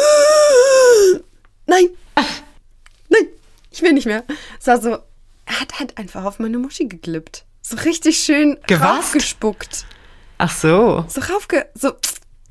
nein, 1.65 1.89
nein, 3.09 3.27
ich 3.71 3.81
will 3.81 3.93
nicht 3.93 4.05
mehr. 4.05 4.23
Es 4.59 4.67
war 4.67 4.81
so, 4.81 4.99
er 5.45 5.59
hat 5.59 5.79
halt 5.79 5.97
einfach 5.97 6.23
auf 6.23 6.39
meine 6.39 6.57
Muschi 6.57 6.87
geglippt. 6.87 7.45
So 7.61 7.77
richtig 7.77 8.17
schön 8.19 8.57
Gewasst? 8.67 8.97
raufgespuckt. 8.97 9.85
Ach 10.37 10.51
so. 10.51 11.05
So 11.07 11.21
raufge... 11.21 11.69
So. 11.75 11.93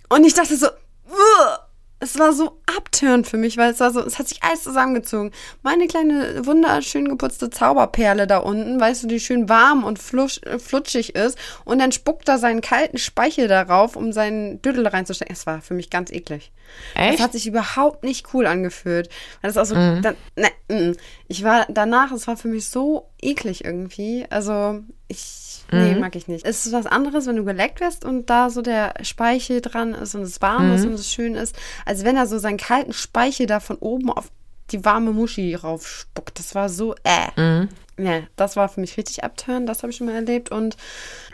Und 0.08 0.24
ich 0.24 0.34
dachte 0.34 0.56
so, 0.56 0.68
Uah! 1.10 1.68
Es 2.02 2.18
war 2.18 2.32
so 2.32 2.58
abtörend 2.66 3.28
für 3.28 3.36
mich, 3.36 3.56
weil 3.56 3.70
es 3.70 3.78
war 3.78 3.92
so, 3.92 4.04
es 4.04 4.18
hat 4.18 4.26
sich 4.26 4.42
alles 4.42 4.64
zusammengezogen. 4.64 5.30
Meine 5.62 5.86
kleine, 5.86 6.44
wunderschön 6.44 7.08
geputzte 7.08 7.48
Zauberperle 7.48 8.26
da 8.26 8.38
unten, 8.38 8.80
weißt 8.80 9.04
du, 9.04 9.06
die 9.06 9.20
schön 9.20 9.48
warm 9.48 9.84
und 9.84 10.00
flusch, 10.00 10.40
flutschig 10.58 11.14
ist. 11.14 11.38
Und 11.64 11.78
dann 11.78 11.92
spuckt 11.92 12.28
er 12.28 12.38
seinen 12.38 12.60
kalten 12.60 12.98
Speichel 12.98 13.46
darauf, 13.46 13.94
um 13.94 14.12
seinen 14.12 14.60
Düdel 14.62 14.88
reinzustecken. 14.88 15.32
Es 15.32 15.46
war 15.46 15.60
für 15.60 15.74
mich 15.74 15.90
ganz 15.90 16.10
eklig. 16.10 16.50
Echt? 16.96 17.14
Es 17.14 17.20
hat 17.20 17.32
sich 17.32 17.46
überhaupt 17.46 18.02
nicht 18.02 18.34
cool 18.34 18.48
angefühlt. 18.48 19.08
Weil 19.40 19.52
das 19.52 19.56
auch 19.56 19.64
so, 19.64 19.76
mhm. 19.76 20.02
dann, 20.02 20.16
ne, 20.34 20.48
mm. 20.68 20.96
ich 21.28 21.44
war 21.44 21.66
danach, 21.68 22.10
es 22.10 22.26
war 22.26 22.36
für 22.36 22.48
mich 22.48 22.66
so 22.66 23.10
eklig 23.20 23.64
irgendwie. 23.64 24.26
Also, 24.28 24.80
ich 25.06 25.41
Nee, 25.72 25.94
mhm. 25.94 26.00
mag 26.00 26.14
ich 26.14 26.28
nicht. 26.28 26.44
Es 26.44 26.66
ist 26.66 26.72
was 26.72 26.86
anderes, 26.86 27.26
wenn 27.26 27.36
du 27.36 27.44
geleckt 27.44 27.80
wirst 27.80 28.04
und 28.04 28.28
da 28.28 28.50
so 28.50 28.62
der 28.62 28.94
Speichel 29.02 29.60
dran 29.60 29.94
ist 29.94 30.14
und 30.14 30.22
es 30.22 30.40
warm 30.42 30.68
mhm. 30.68 30.74
ist 30.74 30.84
und 30.84 30.94
es 30.94 31.10
schön 31.10 31.34
ist, 31.34 31.56
als 31.86 32.04
wenn 32.04 32.16
er 32.16 32.26
so 32.26 32.38
seinen 32.38 32.58
kalten 32.58 32.92
Speichel 32.92 33.46
da 33.46 33.58
von 33.58 33.76
oben 33.76 34.10
auf 34.10 34.30
die 34.70 34.84
warme 34.84 35.12
Muschi 35.12 35.54
raufspuckt. 35.54 36.38
Das 36.38 36.54
war 36.54 36.68
so, 36.68 36.94
äh. 37.04 37.40
Mhm. 37.40 37.68
Ja, 37.98 38.22
das 38.36 38.56
war 38.56 38.68
für 38.70 38.80
mich 38.80 38.96
richtig 38.96 39.22
abtören, 39.22 39.66
das 39.66 39.82
habe 39.82 39.90
ich 39.90 39.96
schon 39.96 40.06
mal 40.06 40.14
erlebt. 40.14 40.50
Und 40.50 40.76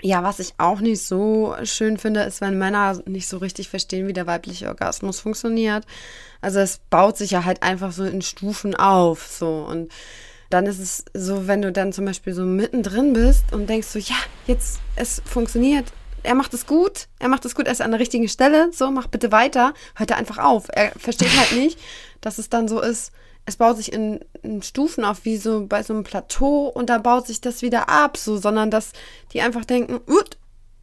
ja, 0.02 0.22
was 0.22 0.40
ich 0.40 0.54
auch 0.58 0.80
nicht 0.80 1.04
so 1.04 1.54
schön 1.62 1.98
finde, 1.98 2.20
ist, 2.22 2.40
wenn 2.40 2.58
Männer 2.58 3.00
nicht 3.06 3.28
so 3.28 3.38
richtig 3.38 3.68
verstehen, 3.68 4.08
wie 4.08 4.12
der 4.12 4.26
weibliche 4.26 4.66
Orgasmus 4.66 5.20
funktioniert. 5.20 5.84
Also 6.40 6.58
es 6.58 6.80
baut 6.90 7.16
sich 7.16 7.30
ja 7.30 7.44
halt 7.44 7.62
einfach 7.62 7.92
so 7.92 8.04
in 8.04 8.22
Stufen 8.22 8.74
auf. 8.74 9.26
So 9.28 9.66
und 9.68 9.92
dann 10.50 10.66
ist 10.66 10.78
es 10.78 11.04
so, 11.14 11.46
wenn 11.46 11.62
du 11.62 11.72
dann 11.72 11.92
zum 11.92 12.04
Beispiel 12.04 12.32
so 12.32 12.42
mittendrin 12.42 13.12
bist 13.12 13.52
und 13.52 13.68
denkst 13.68 13.88
so, 13.88 13.98
ja, 13.98 14.16
jetzt, 14.46 14.80
es 14.96 15.20
funktioniert, 15.24 15.92
er 16.22 16.34
macht 16.34 16.54
es 16.54 16.66
gut, 16.66 17.08
er 17.18 17.28
macht 17.28 17.44
es 17.44 17.54
gut, 17.54 17.66
er 17.66 17.72
ist 17.72 17.82
an 17.82 17.90
der 17.90 18.00
richtigen 18.00 18.28
Stelle, 18.28 18.70
so, 18.72 18.90
mach 18.90 19.06
bitte 19.06 19.30
weiter, 19.30 19.74
hört 19.94 20.10
er 20.10 20.16
einfach 20.16 20.38
auf. 20.38 20.66
Er 20.72 20.90
versteht 20.92 21.36
halt 21.36 21.52
nicht, 21.52 21.78
dass 22.20 22.38
es 22.38 22.48
dann 22.48 22.68
so 22.68 22.80
ist, 22.80 23.12
es 23.46 23.56
baut 23.56 23.78
sich 23.78 23.92
in, 23.92 24.20
in, 24.42 24.62
Stufen 24.62 25.04
auf, 25.04 25.24
wie 25.24 25.38
so 25.38 25.66
bei 25.66 25.82
so 25.82 25.94
einem 25.94 26.04
Plateau 26.04 26.66
und 26.66 26.90
da 26.90 26.98
baut 26.98 27.26
sich 27.26 27.40
das 27.40 27.62
wieder 27.62 27.88
ab, 27.88 28.18
so, 28.18 28.36
sondern 28.36 28.70
dass 28.70 28.92
die 29.32 29.40
einfach 29.40 29.64
denken, 29.64 30.00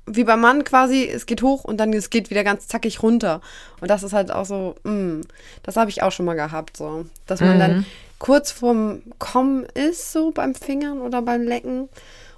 wie 0.08 0.24
beim 0.24 0.42
Mann 0.42 0.64
quasi, 0.64 1.08
es 1.08 1.26
geht 1.26 1.42
hoch 1.42 1.64
und 1.64 1.78
dann 1.78 1.94
es 1.94 2.10
geht 2.10 2.30
wieder 2.30 2.44
ganz 2.44 2.68
zackig 2.68 3.02
runter. 3.02 3.42
Und 3.82 3.90
das 3.90 4.04
ist 4.04 4.14
halt 4.14 4.32
auch 4.32 4.46
so, 4.46 4.76
mh, 4.84 4.92
mm, 4.92 5.22
das 5.64 5.78
habe 5.78 5.90
ich 5.90 6.04
auch 6.04 6.12
schon 6.12 6.26
mal 6.26 6.36
gehabt, 6.36 6.78
so, 6.78 7.06
dass 7.26 7.42
man 7.42 7.56
mhm. 7.56 7.60
dann 7.60 7.86
kurz 8.20 8.52
vorm 8.52 9.04
Kommen 9.20 9.66
ist, 9.74 10.12
so 10.12 10.32
beim 10.32 10.56
Fingern 10.56 11.00
oder 11.02 11.22
beim 11.22 11.44
Lecken. 11.44 11.90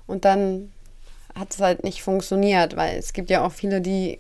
Und 0.06 0.26
dann 0.26 0.72
hat 1.36 1.54
es 1.54 1.60
halt 1.60 1.84
nicht 1.84 2.02
funktioniert, 2.02 2.76
weil 2.76 2.98
es 2.98 3.14
gibt 3.14 3.30
ja 3.30 3.46
auch 3.46 3.52
viele, 3.52 3.82
die, 3.82 4.20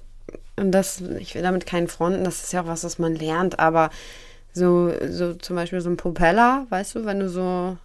und 0.56 0.72
das, 0.72 1.02
ich 1.02 1.36
will 1.36 1.42
damit 1.42 1.66
keinen 1.66 1.88
fronten, 1.88 2.24
das 2.24 2.44
ist 2.44 2.54
ja 2.54 2.62
auch 2.62 2.68
was, 2.68 2.84
was 2.84 3.00
man 3.00 3.16
lernt, 3.16 3.60
aber 3.60 3.90
so, 4.54 4.92
so 5.10 5.34
zum 5.34 5.56
Beispiel 5.56 5.82
so 5.82 5.90
ein 5.90 5.98
Propeller, 5.98 6.66
weißt 6.70 6.96
du, 6.96 7.06
wenn 7.06 7.20
du 7.20 7.30
so 7.30 7.78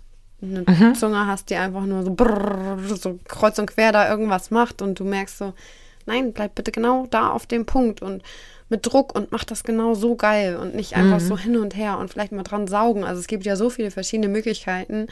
eine 0.43 0.65
mhm. 0.67 0.95
Zunge 0.95 1.27
hast, 1.27 1.51
die 1.51 1.57
einfach 1.57 1.85
nur 1.85 2.03
so, 2.03 2.13
brrr, 2.13 2.79
so 2.97 3.19
kreuz 3.27 3.59
und 3.59 3.67
quer 3.67 3.93
da 3.93 4.11
irgendwas 4.11 4.51
macht 4.51 4.83
und 4.83 4.99
du 4.99 5.05
merkst 5.05 5.39
so, 5.39 5.53
nein, 6.07 6.33
bleib 6.33 6.55
bitte 6.55 6.73
genau 6.73 7.07
da 7.11 7.31
auf 7.31 7.47
dem 7.47 7.65
Punkt 7.65 8.03
und 8.03 8.23
mit 8.73 8.85
Druck 8.85 9.15
und 9.15 9.31
mach 9.31 9.45
das 9.45 9.63
genau 9.63 9.95
so 9.95 10.17
geil 10.17 10.57
und 10.57 10.75
nicht 10.75 10.97
einfach 10.97 11.21
Mhm. 11.21 11.27
so 11.27 11.39
hin 11.39 11.57
und 11.57 11.77
her 11.77 11.99
und 11.99 12.11
vielleicht 12.11 12.33
mal 12.33 12.43
dran 12.43 12.67
saugen. 12.67 13.05
Also 13.05 13.21
es 13.21 13.29
gibt 13.29 13.45
ja 13.45 13.55
so 13.55 13.71
viele 13.71 13.93
verschiedene 13.93 14.29
Möglichkeiten 14.29 15.07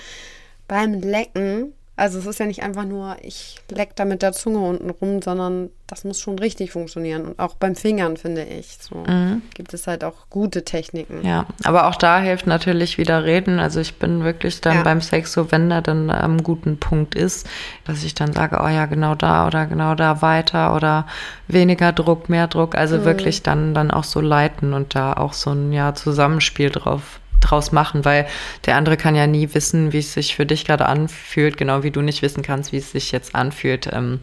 beim 0.67 0.95
Lecken. 0.95 1.75
Also 2.01 2.19
es 2.19 2.25
ist 2.25 2.41
ja 2.41 2.47
nicht 2.47 2.63
einfach 2.63 2.87
nur, 2.87 3.17
ich 3.21 3.57
leck 3.71 3.95
da 3.95 4.07
mit 4.07 4.23
der 4.23 4.33
Zunge 4.33 4.61
unten 4.61 4.89
rum, 4.89 5.21
sondern 5.21 5.69
das 5.87 6.05
muss 6.05 6.19
schon 6.19 6.39
richtig 6.39 6.73
funktionieren. 6.73 7.27
Und 7.27 7.39
auch 7.39 7.57
beim 7.57 7.77
Fingern, 7.77 8.17
finde 8.17 8.43
ich. 8.43 8.79
So 8.81 9.05
gibt 9.53 9.75
es 9.75 9.87
halt 9.87 10.03
auch 10.03 10.15
gute 10.31 10.65
Techniken. 10.65 11.19
Mhm. 11.19 11.27
Ja, 11.27 11.47
aber 11.65 11.89
auch 11.89 11.97
da 11.97 12.19
hilft 12.19 12.47
natürlich 12.47 12.97
wieder 12.97 13.25
reden. 13.25 13.59
Also 13.59 13.81
ich 13.81 13.99
bin 13.99 14.25
wirklich 14.25 14.63
dann 14.63 14.77
Ja. 14.79 14.83
beim 14.83 15.03
Sex 15.03 15.35
so, 15.35 15.53
wenn 15.53 15.71
er 15.71 15.83
dann 15.83 16.09
am 16.09 16.43
guten 16.43 16.79
Punkt 16.79 17.15
ist, 17.15 17.47
dass 17.85 18.03
ich 18.03 18.15
dann 18.15 18.33
sage, 18.33 18.61
oh 18.65 18.69
ja, 18.69 18.87
genau 18.87 19.15
da 19.15 19.47
oder 19.47 19.67
genau 19.67 19.95
da 19.95 20.23
weiter 20.23 20.75
oder 20.75 21.07
weniger 21.49 21.93
Druck, 21.93 22.31
mehr 22.31 22.47
Druck. 22.47 22.77
Also 22.77 23.05
wirklich 23.05 23.43
dann, 23.43 23.75
dann 23.75 23.91
auch 23.91 24.05
so 24.05 24.23
leiten 24.23 24.73
und 24.73 24.95
da 24.95 25.13
auch 25.13 25.35
so 25.35 25.51
ein 25.51 25.71
ja, 25.71 25.95
Zusammenspiel 25.95 26.71
drauf 26.71 27.20
draus 27.41 27.73
machen, 27.73 28.05
weil 28.05 28.27
der 28.67 28.77
andere 28.77 28.97
kann 28.97 29.15
ja 29.15 29.27
nie 29.27 29.49
wissen, 29.53 29.93
wie 29.93 29.99
es 29.99 30.15
sich 30.15 30.37
für 30.37 30.47
dich 30.47 30.65
gerade 30.65 30.87
anfühlt, 30.87 31.57
genau 31.57 31.83
wie 31.83 31.91
du 31.91 32.03
nicht 32.03 32.23
wissen 32.23 32.43
kannst, 32.43 32.73
wie 32.73 32.79
es 32.79 32.93
sich 32.93 33.13
jetzt 33.13 33.35
anfühlt, 33.35 33.89
ähm, 33.93 34.21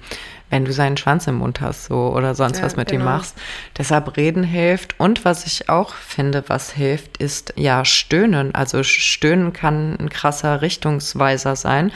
wenn 0.50 0.64
du 0.64 0.72
seinen 0.72 0.96
Schwanz 0.96 1.28
im 1.28 1.40
Mund 1.40 1.60
hast 1.60 1.86
so 1.86 2.14
oder 2.16 2.34
sonst 2.34 2.60
Ja, 2.60 2.66
was 2.66 2.78
mit 2.78 2.92
ihm 2.92 3.00
genau. 3.00 3.12
machst. 3.12 3.36
Deshalb 3.78 4.16
reden 4.16 4.44
hilft. 4.44 4.98
Und 4.98 5.26
was 5.26 5.46
ich 5.46 5.68
auch 5.68 5.94
finde, 5.94 6.44
was 6.48 6.72
hilft, 6.72 7.18
ist 7.18 7.54
ja 7.58 7.84
stöhnen. 7.84 8.56
Also 8.56 8.84
stöhnen 8.84 9.52
kann 9.52 9.98
ein 10.00 10.10
krasser 10.10 10.62
Richtungsweiser 10.62 11.58
sein. 11.58 11.92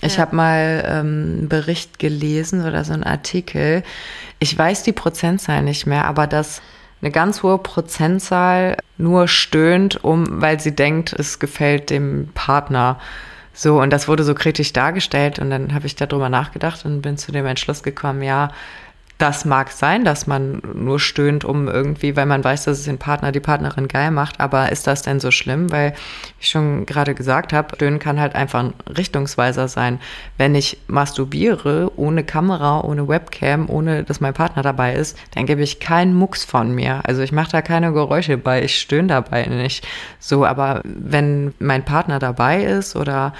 Ich 0.00 0.20
habe 0.20 0.36
mal 0.36 0.84
ähm, 0.86 1.38
einen 1.38 1.48
Bericht 1.48 1.98
gelesen 1.98 2.64
oder 2.64 2.84
so 2.84 2.92
einen 2.92 3.02
Artikel. 3.02 3.82
Ich 4.38 4.56
weiß 4.56 4.84
die 4.84 4.92
Prozentzahl 4.92 5.62
nicht 5.62 5.86
mehr, 5.86 6.04
aber 6.04 6.28
dass 6.28 6.62
eine 7.00 7.10
ganz 7.10 7.42
hohe 7.42 7.58
Prozentzahl 7.58 8.76
nur 8.96 9.28
stöhnt, 9.28 10.02
um, 10.04 10.42
weil 10.42 10.60
sie 10.60 10.74
denkt, 10.74 11.12
es 11.12 11.38
gefällt 11.38 11.90
dem 11.90 12.28
Partner. 12.34 12.98
So, 13.52 13.80
und 13.80 13.90
das 13.90 14.08
wurde 14.08 14.24
so 14.24 14.34
kritisch 14.34 14.72
dargestellt 14.72 15.38
und 15.38 15.50
dann 15.50 15.74
habe 15.74 15.86
ich 15.86 15.96
darüber 15.96 16.28
nachgedacht 16.28 16.84
und 16.84 17.02
bin 17.02 17.16
zu 17.16 17.32
dem 17.32 17.46
Entschluss 17.46 17.82
gekommen, 17.82 18.22
ja, 18.22 18.50
das 19.18 19.44
mag 19.44 19.72
sein, 19.72 20.04
dass 20.04 20.28
man 20.28 20.62
nur 20.74 21.00
stöhnt, 21.00 21.44
um 21.44 21.66
irgendwie, 21.66 22.14
weil 22.14 22.26
man 22.26 22.44
weiß, 22.44 22.64
dass 22.64 22.78
es 22.78 22.84
den 22.84 22.98
Partner, 22.98 23.32
die 23.32 23.40
Partnerin 23.40 23.88
geil 23.88 24.12
macht, 24.12 24.38
aber 24.38 24.70
ist 24.70 24.86
das 24.86 25.02
denn 25.02 25.18
so 25.18 25.32
schlimm? 25.32 25.72
Weil, 25.72 25.90
wie 25.90 26.42
ich 26.42 26.48
schon 26.48 26.86
gerade 26.86 27.16
gesagt 27.16 27.52
habe, 27.52 27.74
stöhnen 27.74 27.98
kann 27.98 28.20
halt 28.20 28.36
einfach 28.36 28.60
ein 28.60 28.74
Richtungsweiser 28.96 29.66
sein. 29.66 29.98
Wenn 30.36 30.54
ich 30.54 30.78
masturbiere, 30.86 31.90
ohne 31.96 32.22
Kamera, 32.22 32.80
ohne 32.82 33.08
Webcam, 33.08 33.68
ohne 33.68 34.04
dass 34.04 34.20
mein 34.20 34.34
Partner 34.34 34.62
dabei 34.62 34.94
ist, 34.94 35.18
dann 35.34 35.46
gebe 35.46 35.62
ich 35.62 35.80
keinen 35.80 36.14
Mucks 36.14 36.44
von 36.44 36.72
mir. 36.72 37.00
Also 37.04 37.22
ich 37.22 37.32
mache 37.32 37.50
da 37.50 37.60
keine 37.60 37.92
Geräusche 37.92 38.38
bei, 38.38 38.62
ich 38.62 38.78
stöhne 38.78 39.08
dabei 39.08 39.46
nicht. 39.46 39.84
So, 40.20 40.46
aber 40.46 40.80
wenn 40.84 41.54
mein 41.58 41.84
Partner 41.84 42.20
dabei 42.20 42.62
ist 42.62 42.94
oder 42.94 43.32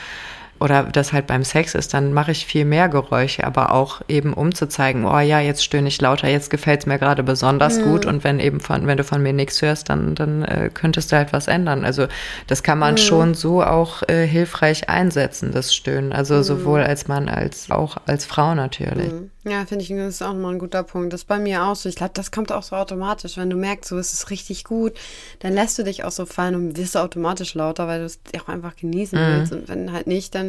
oder 0.61 0.85
das 0.85 1.13
halt 1.13 1.27
beim 1.27 1.45
Sex 1.45 1.75
ist, 1.75 1.95
dann 1.95 2.13
mache 2.13 2.33
ich 2.33 2.47
viel 2.47 2.65
mehr 2.65 2.89
Geräusche, 2.89 3.45
aber 3.45 3.73
auch 3.73 4.01
eben 4.09 4.33
um 4.35 4.55
zu 4.55 4.69
zeigen, 4.69 5.05
oh 5.05 5.19
ja, 5.19 5.41
jetzt 5.41 5.65
stöhne 5.65 5.89
ich 5.89 6.01
lauter, 6.01 6.29
jetzt 6.29 6.51
gefällt 6.51 6.81
es 6.81 6.87
mir 6.87 6.99
gerade 6.99 7.23
besonders 7.23 7.81
gut 7.83 8.07
und 8.07 8.25
wenn 8.25 8.41
eben 8.41 8.61
von, 8.61 8.87
wenn 8.87 8.97
du 8.97 9.05
von 9.05 9.23
mir 9.23 9.33
nichts 9.33 9.63
hörst, 9.63 9.89
dann, 9.89 10.15
dann 10.15 10.43
äh, 10.45 10.71
könntest 10.73 11.13
du 11.13 11.17
halt 11.17 11.33
was 11.33 11.47
ändern. 11.47 11.85
Also 11.85 12.07
das 12.47 12.63
kann 12.63 12.79
man 12.79 12.99
schon 12.99 13.35
so 13.35 13.63
auch 13.63 14.03
äh, 14.09 14.27
hilfreich 14.27 14.89
einsetzen, 14.89 15.53
das 15.53 15.75
Stöhnen. 15.75 16.13
Also 16.13 16.43
sowohl 16.43 16.83
als 16.83 17.09
Mann 17.09 17.29
als 17.29 17.71
auch 17.71 17.97
als 18.07 18.25
Frau 18.25 18.55
natürlich. 18.55 19.13
Ja, 19.49 19.65
finde 19.65 19.83
ich, 19.83 19.89
das 19.89 20.15
ist 20.15 20.23
auch 20.23 20.35
mal 20.35 20.53
ein 20.53 20.59
guter 20.59 20.83
Punkt. 20.83 21.13
Das 21.13 21.23
ist 21.23 21.27
bei 21.27 21.39
mir 21.39 21.65
auch 21.65 21.77
so. 21.77 21.89
Ich 21.89 21.95
glaube, 21.95 22.13
das 22.15 22.31
kommt 22.31 22.53
auch 22.53 22.63
so 22.63 22.77
automatisch. 22.77 23.37
Wenn 23.37 23.49
du 23.49 23.57
merkst, 23.57 23.89
so 23.89 23.97
ist 23.97 24.13
es 24.13 24.31
richtig 24.31 24.65
gut, 24.65 24.93
dann 25.39 25.55
lässt 25.55 25.79
du 25.79 25.85
dich 25.85 26.05
auch 26.05 26.11
so 26.11 26.27
fallen 26.27 26.55
und 26.55 26.77
wirst 26.77 26.97
automatisch 26.97 27.55
lauter, 27.55 27.87
weil 27.87 28.01
du 28.01 28.07
es 28.07 28.19
auch 28.39 28.49
einfach 28.49 28.77
genießen 28.77 29.19
willst. 29.19 29.53
Und 29.53 29.69
wenn 29.69 29.93
halt 29.93 30.07
nicht, 30.07 30.35
dann 30.35 30.48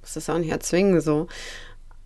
musst 0.00 0.16
du 0.16 0.20
es 0.20 0.30
auch 0.30 0.38
nicht 0.38 0.50
erzwingen, 0.50 1.00
so. 1.00 1.28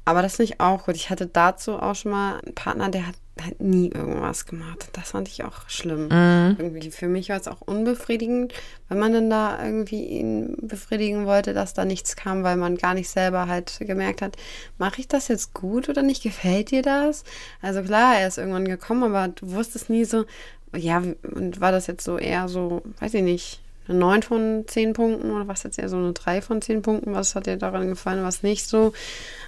Aber 0.05 0.23
das 0.23 0.37
finde 0.37 0.55
ich 0.55 0.61
auch 0.61 0.87
gut. 0.87 0.97
Ich 0.97 1.11
hatte 1.11 1.27
dazu 1.27 1.75
auch 1.75 1.95
schon 1.95 2.13
mal 2.13 2.41
einen 2.41 2.55
Partner, 2.55 2.89
der 2.89 3.09
hat 3.09 3.17
halt 3.43 3.61
nie 3.61 3.91
irgendwas 3.91 4.47
gemacht. 4.47 4.89
Das 4.95 5.11
fand 5.11 5.29
ich 5.29 5.45
auch 5.45 5.69
schlimm. 5.69 6.09
Irgendwie 6.59 6.91
für 6.91 7.09
mich 7.09 7.29
war 7.29 7.37
es 7.37 7.47
auch 7.47 7.61
unbefriedigend, 7.61 8.55
wenn 8.89 8.99
man 8.99 9.13
dann 9.13 9.29
da 9.29 9.63
irgendwie 9.63 10.05
ihn 10.07 10.57
befriedigen 10.63 11.27
wollte, 11.27 11.53
dass 11.53 11.75
da 11.75 11.85
nichts 11.85 12.17
kam, 12.17 12.43
weil 12.43 12.57
man 12.57 12.79
gar 12.79 12.95
nicht 12.95 13.11
selber 13.11 13.49
halt 13.49 13.79
gemerkt 13.81 14.23
hat, 14.23 14.37
mache 14.79 15.01
ich 15.01 15.09
das 15.09 15.29
jetzt 15.29 15.53
gut 15.53 15.89
oder 15.91 16.03
nicht? 16.03 16.23
Gefällt 16.23 16.71
dir 16.71 16.83
das? 16.83 17.25
Also 17.61 17.83
klar, 17.83 18.19
er 18.19 18.29
ist 18.29 18.39
irgendwann 18.39 18.67
gekommen, 18.67 19.15
aber 19.15 19.29
du 19.29 19.53
wusstest 19.53 19.91
nie 19.91 20.05
so, 20.05 20.25
ja, 20.75 21.03
und 21.23 21.61
war 21.61 21.71
das 21.71 21.87
jetzt 21.87 22.05
so 22.05 22.17
eher 22.17 22.49
so, 22.49 22.83
weiß 23.01 23.13
ich 23.15 23.23
nicht, 23.23 23.61
eine 23.89 23.99
9 23.99 24.23
von 24.23 24.65
10 24.67 24.93
Punkten 24.93 25.31
oder 25.31 25.49
was 25.49 25.63
jetzt 25.63 25.79
eher 25.79 25.89
so 25.89 25.97
eine 25.97 26.13
3 26.13 26.43
von 26.43 26.61
10 26.63 26.83
Punkten? 26.83 27.15
Was 27.15 27.35
hat 27.35 27.47
dir 27.47 27.57
daran 27.57 27.89
gefallen, 27.89 28.23
was 28.25 28.43
nicht 28.43 28.67
so? 28.67 28.93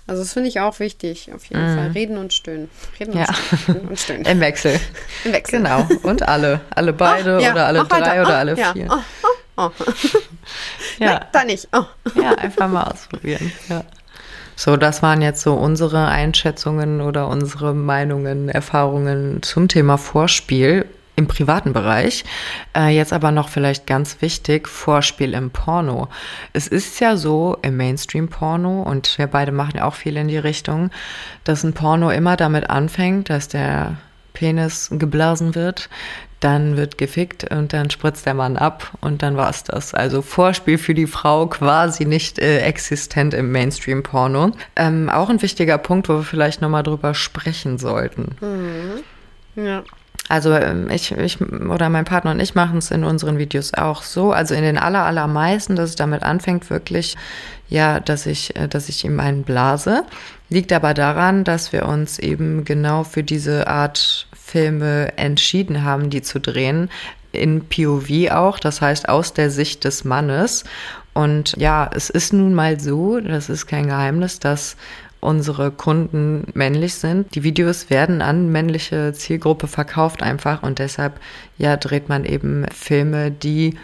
Also 0.07 0.23
das 0.23 0.33
finde 0.33 0.49
ich 0.49 0.61
auch 0.61 0.81
wichtig, 0.81 1.31
auf 1.35 1.45
jeden 1.45 1.77
Fall. 1.77 1.91
Reden 1.95 2.17
und 2.19 2.33
stöhnen. 2.33 2.69
Reden 2.99 3.17
Ja. 3.17 3.27
und 3.69 3.99
stöhnen. 3.99 4.25
Im 4.25 4.41
Wechsel. 4.41 4.81
Im 5.25 5.33
Wechsel. 5.33 5.59
Genau. 5.61 5.87
Und 6.03 6.27
alle. 6.27 6.61
Alle 6.71 6.93
beide 6.93 7.37
Ah, 7.37 7.41
ja, 7.41 7.53
oder 7.53 7.67
alle 7.67 7.79
weiter. 7.81 8.01
drei 8.01 8.21
oder 8.23 8.35
Ah, 8.35 8.39
alle 8.39 8.57
ja. 8.59 8.73
vier. 8.73 8.87
Oh, 8.91 8.97
oh, 9.57 9.71
oh. 9.79 9.85
Ja. 10.99 11.07
Nein, 11.07 11.21
da 11.33 11.45
nicht. 11.45 11.69
Oh. 11.73 11.85
Ja, 12.21 12.31
einfach 12.35 12.69
mal 12.69 12.85
ausprobieren. 12.85 13.53
Ja. 13.69 13.85
So, 14.57 14.77
das 14.77 15.03
waren 15.03 15.23
jetzt 15.23 15.43
so 15.43 15.55
unsere 15.55 16.07
Einschätzungen 16.09 17.01
oder 17.01 17.29
unsere 17.29 17.73
Meinungen, 17.75 18.49
Erfahrungen 18.49 19.43
zum 19.43 19.69
Thema 19.69 19.97
Vorspiel 19.97 20.87
im 21.21 21.29
privaten 21.29 21.73
Bereich. 21.73 22.25
Äh, 22.77 22.89
jetzt 22.89 23.13
aber 23.13 23.31
noch 23.31 23.49
vielleicht 23.49 23.87
ganz 23.87 24.21
wichtig, 24.21 24.67
Vorspiel 24.67 25.35
im 25.35 25.51
Porno. 25.51 26.09
Es 26.53 26.67
ist 26.67 26.99
ja 26.99 27.17
so 27.17 27.57
im 27.63 27.77
Mainstream-Porno, 27.77 28.83
und 28.83 29.17
wir 29.19 29.29
beide 29.29 29.53
machen 29.53 29.77
ja 29.77 29.85
auch 29.85 29.95
viel 29.95 30.17
in 30.17 30.29
die 30.29 30.39
Richtung, 30.39 30.91
dass 31.45 31.63
ein 31.63 31.75
Porno 31.75 32.11
immer 32.11 32.37
damit 32.37 32.69
anfängt, 32.71 33.31
dass 33.31 33.49
der 33.49 33.97
Penis 34.33 34.89
geblasen 34.91 35.55
wird, 35.55 35.89
dann 36.41 36.79
wird 36.79 36.97
gefickt 36.97 37.45
und 37.51 37.75
dann 37.75 37.91
spritzt 37.91 38.25
der 38.25 38.33
Mann 38.33 38.57
ab 38.57 38.93
und 39.03 39.23
dann 39.23 39.37
war's 39.37 39.63
das. 39.65 39.93
Also 39.93 40.23
Vorspiel 40.23 40.79
für 40.79 40.95
die 40.95 41.07
Frau 41.07 41.47
quasi 41.47 42.07
nicht 42.07 42.39
äh, 42.39 42.61
existent 42.61 43.35
im 43.35 43.53
Mainstream-Porno. 43.53 44.53
Ähm, 44.77 45.11
auch 45.11 45.29
ein 45.29 45.43
wichtiger 45.43 45.77
Punkt, 45.77 46.09
wo 46.09 46.15
wir 46.15 46.23
vielleicht 46.23 46.63
nochmal 46.63 46.83
drüber 46.83 47.13
sprechen 47.13 47.77
sollten. 47.77 48.37
Ja. 49.55 49.83
Also 50.31 50.53
ähm, 50.53 50.89
ich, 50.91 51.11
ich 51.11 51.41
oder 51.41 51.89
mein 51.89 52.05
Partner 52.05 52.31
und 52.31 52.39
ich 52.39 52.55
machen 52.55 52.79
es 52.79 52.93
in 52.93 53.03
unseren 53.03 53.37
Videos 53.37 53.75
auch 53.75 54.05
so. 54.05 54.33
Also 54.33 54.55
in 54.55 54.63
den 54.63 54.79
aller, 54.79 55.05
allermeisten, 55.05 55.75
dass 55.75 55.91
es 55.91 55.97
damit 55.97 56.23
anfängt, 56.23 56.71
wirklich, 56.71 57.17
ja, 57.69 57.99
dass 57.99 58.27
ich, 58.27 58.55
äh, 58.55 58.69
dass 58.69 58.89
ich 58.89 59.05
ihm 59.05 59.19
einen 59.19 59.43
blase. 59.43 60.05
Liegt 60.49 60.73
aber 60.73 60.95
daran, 60.95 61.43
dass 61.43 61.73
wir 61.73 61.85
uns 61.87 62.21
eben 62.21 62.65
genau 62.65 63.03
für 63.03 63.25
diese 63.25 63.67
Art 63.67 64.29
Filme 64.33 65.19
entschieden 65.19 65.83
haben, 65.83 66.11
die 66.11 66.23
zu 66.23 66.39
drehen. 66.39 66.91
In 67.33 67.65
POV 67.65 68.31
auch, 68.31 68.61
das 68.61 68.81
heißt 68.81 69.09
aus 69.09 69.35
der 69.35 69.51
Sicht 69.51 69.83
des 69.83 70.05
Mannes. 70.05 70.63
Und 71.13 71.57
ja, 71.57 71.91
es 71.93 72.09
ist 72.09 72.33
nun 72.33 72.55
mal 72.55 72.79
so, 72.79 73.19
das 73.19 73.49
ist 73.49 73.67
kein 73.67 73.89
Geheimnis, 73.89 74.39
dass 74.39 74.77
unsere 75.21 75.71
Kunden 75.71 76.45
männlich 76.55 76.95
sind. 76.95 77.35
Die 77.35 77.43
Videos 77.43 77.91
werden 77.91 78.23
an 78.23 78.51
männliche 78.51 79.13
Zielgruppe 79.13 79.67
verkauft 79.67 80.23
einfach 80.23 80.63
und 80.63 80.79
deshalb 80.79 81.21
ja 81.59 81.77
dreht 81.77 82.09
man 82.09 82.25
eben 82.25 82.67
Filme, 82.73 83.31
die 83.31 83.77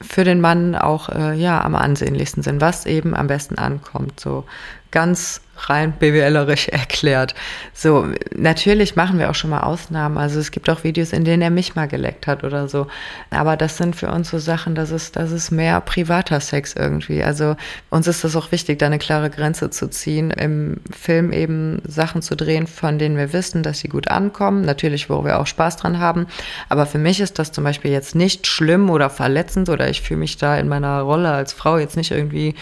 für 0.00 0.22
den 0.22 0.40
Mann 0.40 0.76
auch 0.76 1.08
äh, 1.08 1.34
ja 1.34 1.62
am 1.62 1.74
ansehnlichsten 1.74 2.42
sind, 2.42 2.60
was 2.60 2.86
eben 2.86 3.14
am 3.14 3.26
besten 3.26 3.58
ankommt. 3.58 4.20
So 4.20 4.44
ganz 4.90 5.40
rein 5.66 5.92
BWLerisch 5.92 6.68
erklärt. 6.68 7.34
So, 7.74 8.06
natürlich 8.34 8.96
machen 8.96 9.18
wir 9.18 9.30
auch 9.30 9.34
schon 9.34 9.50
mal 9.50 9.60
Ausnahmen. 9.60 10.18
Also 10.18 10.38
es 10.38 10.50
gibt 10.50 10.70
auch 10.70 10.84
Videos, 10.84 11.12
in 11.12 11.24
denen 11.24 11.42
er 11.42 11.50
mich 11.50 11.74
mal 11.74 11.88
geleckt 11.88 12.26
hat 12.26 12.44
oder 12.44 12.68
so. 12.68 12.86
Aber 13.30 13.56
das 13.56 13.76
sind 13.76 13.96
für 13.96 14.08
uns 14.08 14.30
so 14.30 14.38
Sachen, 14.38 14.74
das 14.74 14.90
ist, 14.90 15.16
das 15.16 15.32
ist 15.32 15.50
mehr 15.50 15.80
privater 15.80 16.40
Sex 16.40 16.74
irgendwie. 16.74 17.22
Also 17.22 17.56
uns 17.90 18.06
ist 18.06 18.24
das 18.24 18.36
auch 18.36 18.52
wichtig, 18.52 18.78
da 18.78 18.86
eine 18.86 18.98
klare 18.98 19.30
Grenze 19.30 19.70
zu 19.70 19.88
ziehen, 19.88 20.30
im 20.30 20.78
Film 20.90 21.32
eben 21.32 21.82
Sachen 21.86 22.22
zu 22.22 22.36
drehen, 22.36 22.66
von 22.66 22.98
denen 22.98 23.16
wir 23.16 23.32
wissen, 23.32 23.62
dass 23.62 23.80
sie 23.80 23.88
gut 23.88 24.08
ankommen. 24.08 24.62
Natürlich, 24.62 25.10
wo 25.10 25.24
wir 25.24 25.40
auch 25.40 25.46
Spaß 25.46 25.76
dran 25.76 25.98
haben. 25.98 26.26
Aber 26.68 26.86
für 26.86 26.98
mich 26.98 27.20
ist 27.20 27.38
das 27.38 27.52
zum 27.52 27.64
Beispiel 27.64 27.90
jetzt 27.90 28.14
nicht 28.14 28.46
schlimm 28.46 28.90
oder 28.90 29.10
verletzend 29.10 29.68
oder 29.68 29.88
ich 29.88 30.02
fühle 30.02 30.20
mich 30.20 30.36
da 30.36 30.56
in 30.56 30.68
meiner 30.68 31.00
Rolle 31.00 31.30
als 31.30 31.52
Frau 31.52 31.78
jetzt 31.78 31.96
nicht 31.96 32.10
irgendwie 32.10 32.54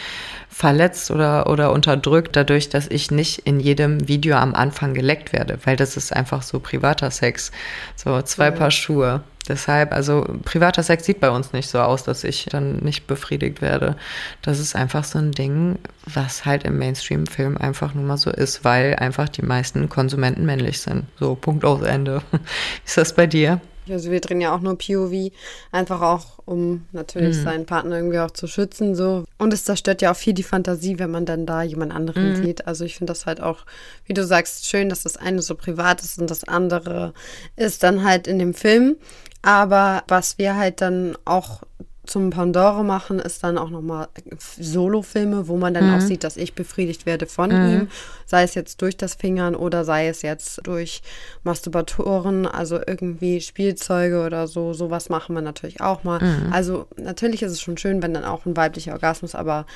verletzt 0.56 1.10
oder, 1.10 1.50
oder 1.50 1.70
unterdrückt 1.70 2.34
dadurch, 2.34 2.70
dass 2.70 2.86
ich 2.86 3.10
nicht 3.10 3.40
in 3.40 3.60
jedem 3.60 4.08
Video 4.08 4.36
am 4.36 4.54
Anfang 4.54 4.94
geleckt 4.94 5.34
werde, 5.34 5.58
weil 5.64 5.76
das 5.76 5.98
ist 5.98 6.16
einfach 6.16 6.40
so 6.40 6.60
privater 6.60 7.10
Sex. 7.10 7.52
So 7.94 8.22
zwei 8.22 8.50
Paar 8.50 8.70
Schuhe. 8.70 9.20
Deshalb, 9.46 9.92
also 9.92 10.26
privater 10.44 10.82
Sex 10.82 11.04
sieht 11.04 11.20
bei 11.20 11.28
uns 11.28 11.52
nicht 11.52 11.68
so 11.68 11.78
aus, 11.80 12.04
dass 12.04 12.24
ich 12.24 12.46
dann 12.46 12.76
nicht 12.76 13.06
befriedigt 13.06 13.60
werde. 13.60 13.96
Das 14.40 14.58
ist 14.58 14.74
einfach 14.74 15.04
so 15.04 15.18
ein 15.18 15.32
Ding, 15.32 15.78
was 16.06 16.46
halt 16.46 16.64
im 16.64 16.78
Mainstream-Film 16.78 17.58
einfach 17.58 17.92
nur 17.92 18.04
mal 18.04 18.16
so 18.16 18.30
ist, 18.30 18.64
weil 18.64 18.96
einfach 18.96 19.28
die 19.28 19.42
meisten 19.42 19.90
Konsumenten 19.90 20.46
männlich 20.46 20.80
sind. 20.80 21.04
So, 21.20 21.34
Punkt 21.34 21.66
aus 21.66 21.82
Ende. 21.82 22.22
Wie 22.30 22.38
ist 22.86 22.96
das 22.96 23.14
bei 23.14 23.26
dir? 23.26 23.60
Also 23.88 24.10
wir 24.10 24.20
drehen 24.20 24.40
ja 24.40 24.54
auch 24.54 24.60
nur 24.60 24.76
POV, 24.76 25.32
einfach 25.72 26.00
auch, 26.00 26.38
um 26.44 26.86
natürlich 26.92 27.36
mhm. 27.36 27.42
seinen 27.42 27.66
Partner 27.66 27.96
irgendwie 27.96 28.18
auch 28.18 28.30
zu 28.30 28.46
schützen. 28.46 28.94
so. 28.94 29.24
Und 29.38 29.52
es 29.52 29.64
zerstört 29.64 30.02
ja 30.02 30.12
auch 30.12 30.16
viel 30.16 30.32
die 30.32 30.42
Fantasie, 30.42 30.98
wenn 30.98 31.10
man 31.10 31.26
dann 31.26 31.46
da 31.46 31.62
jemand 31.62 31.92
anderen 31.92 32.30
mhm. 32.30 32.44
sieht. 32.44 32.66
Also 32.66 32.84
ich 32.84 32.96
finde 32.96 33.12
das 33.12 33.26
halt 33.26 33.40
auch, 33.40 33.64
wie 34.04 34.14
du 34.14 34.24
sagst, 34.24 34.66
schön, 34.66 34.88
dass 34.88 35.02
das 35.02 35.16
eine 35.16 35.42
so 35.42 35.54
privat 35.54 36.02
ist 36.02 36.18
und 36.18 36.30
das 36.30 36.44
andere 36.44 37.12
ist 37.56 37.82
dann 37.82 38.04
halt 38.04 38.26
in 38.26 38.38
dem 38.38 38.54
Film. 38.54 38.96
Aber 39.42 40.02
was 40.08 40.38
wir 40.38 40.56
halt 40.56 40.80
dann 40.80 41.16
auch 41.24 41.62
zum 42.06 42.30
Pandore 42.30 42.84
machen, 42.84 43.18
ist 43.18 43.44
dann 43.44 43.58
auch 43.58 43.70
nochmal 43.70 44.08
Solo-Filme, 44.58 45.48
wo 45.48 45.56
man 45.56 45.74
dann 45.74 45.88
mhm. 45.88 45.96
auch 45.96 46.00
sieht, 46.00 46.24
dass 46.24 46.36
ich 46.36 46.54
befriedigt 46.54 47.06
werde 47.06 47.26
von 47.26 47.50
mhm. 47.50 47.72
ihm. 47.72 47.88
Sei 48.24 48.42
es 48.42 48.54
jetzt 48.54 48.82
durch 48.82 48.96
das 48.96 49.14
Fingern 49.14 49.54
oder 49.54 49.84
sei 49.84 50.08
es 50.08 50.22
jetzt 50.22 50.66
durch 50.66 51.02
Masturbatoren, 51.44 52.46
also 52.46 52.80
irgendwie 52.84 53.40
Spielzeuge 53.40 54.24
oder 54.24 54.46
so. 54.46 54.72
Sowas 54.72 55.08
machen 55.08 55.34
wir 55.34 55.42
natürlich 55.42 55.80
auch 55.80 56.04
mal. 56.04 56.20
Mhm. 56.20 56.52
Also 56.52 56.86
natürlich 56.96 57.42
ist 57.42 57.52
es 57.52 57.60
schon 57.60 57.76
schön, 57.76 58.02
wenn 58.02 58.14
dann 58.14 58.24
auch 58.24 58.46
ein 58.46 58.56
weiblicher 58.56 58.92
Orgasmus, 58.92 59.34
aber 59.34 59.66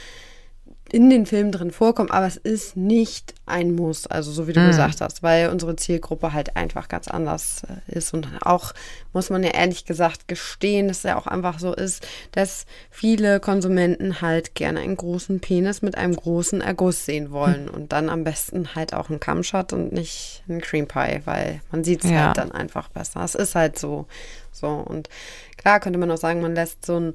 in 0.92 1.10
den 1.10 1.26
Filmen 1.26 1.52
drin 1.52 1.70
vorkommen, 1.70 2.10
aber 2.10 2.26
es 2.26 2.36
ist 2.36 2.76
nicht 2.76 3.34
ein 3.46 3.74
Muss, 3.74 4.06
also 4.06 4.32
so 4.32 4.46
wie 4.46 4.52
du 4.52 4.60
mhm. 4.60 4.68
gesagt 4.68 5.00
hast, 5.00 5.22
weil 5.22 5.48
unsere 5.48 5.76
Zielgruppe 5.76 6.32
halt 6.32 6.56
einfach 6.56 6.88
ganz 6.88 7.08
anders 7.08 7.62
äh, 7.64 7.96
ist 7.96 8.12
und 8.14 8.28
auch 8.42 8.72
muss 9.12 9.30
man 9.30 9.42
ja 9.42 9.50
ehrlich 9.50 9.84
gesagt 9.84 10.28
gestehen, 10.28 10.88
dass 10.88 10.98
es 10.98 11.02
ja 11.04 11.16
auch 11.18 11.26
einfach 11.26 11.58
so 11.58 11.74
ist, 11.74 12.06
dass 12.32 12.66
viele 12.90 13.40
Konsumenten 13.40 14.20
halt 14.20 14.54
gerne 14.54 14.80
einen 14.80 14.96
großen 14.96 15.40
Penis 15.40 15.82
mit 15.82 15.96
einem 15.96 16.16
großen 16.16 16.60
Erguss 16.60 17.04
sehen 17.04 17.30
wollen 17.30 17.64
mhm. 17.64 17.74
und 17.74 17.92
dann 17.92 18.08
am 18.08 18.24
besten 18.24 18.74
halt 18.74 18.94
auch 18.94 19.10
einen 19.10 19.20
Cumshot 19.20 19.72
und 19.72 19.92
nicht 19.92 20.42
einen 20.48 20.60
Cream 20.60 20.86
Pie, 20.86 21.20
weil 21.24 21.60
man 21.70 21.84
sieht 21.84 22.04
es 22.04 22.10
ja. 22.10 22.26
halt 22.26 22.38
dann 22.38 22.52
einfach 22.52 22.88
besser. 22.88 23.22
Es 23.22 23.34
ist 23.34 23.54
halt 23.54 23.78
so, 23.78 24.06
so 24.52 24.68
und 24.68 25.08
klar 25.56 25.80
könnte 25.80 25.98
man 25.98 26.10
auch 26.10 26.18
sagen, 26.18 26.40
man 26.40 26.54
lässt 26.54 26.86
so 26.86 26.96
einen 26.96 27.14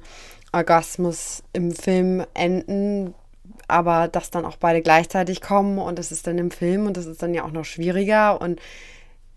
Orgasmus 0.52 1.42
im 1.52 1.72
Film 1.72 2.24
enden, 2.34 3.14
aber 3.68 4.08
dass 4.08 4.30
dann 4.30 4.44
auch 4.44 4.56
beide 4.56 4.82
gleichzeitig 4.82 5.40
kommen 5.40 5.78
und 5.78 5.98
es 5.98 6.12
ist 6.12 6.26
dann 6.26 6.38
im 6.38 6.50
Film 6.50 6.86
und 6.86 6.96
das 6.96 7.06
ist 7.06 7.22
dann 7.22 7.34
ja 7.34 7.44
auch 7.44 7.52
noch 7.52 7.64
schwieriger 7.64 8.40
und 8.40 8.60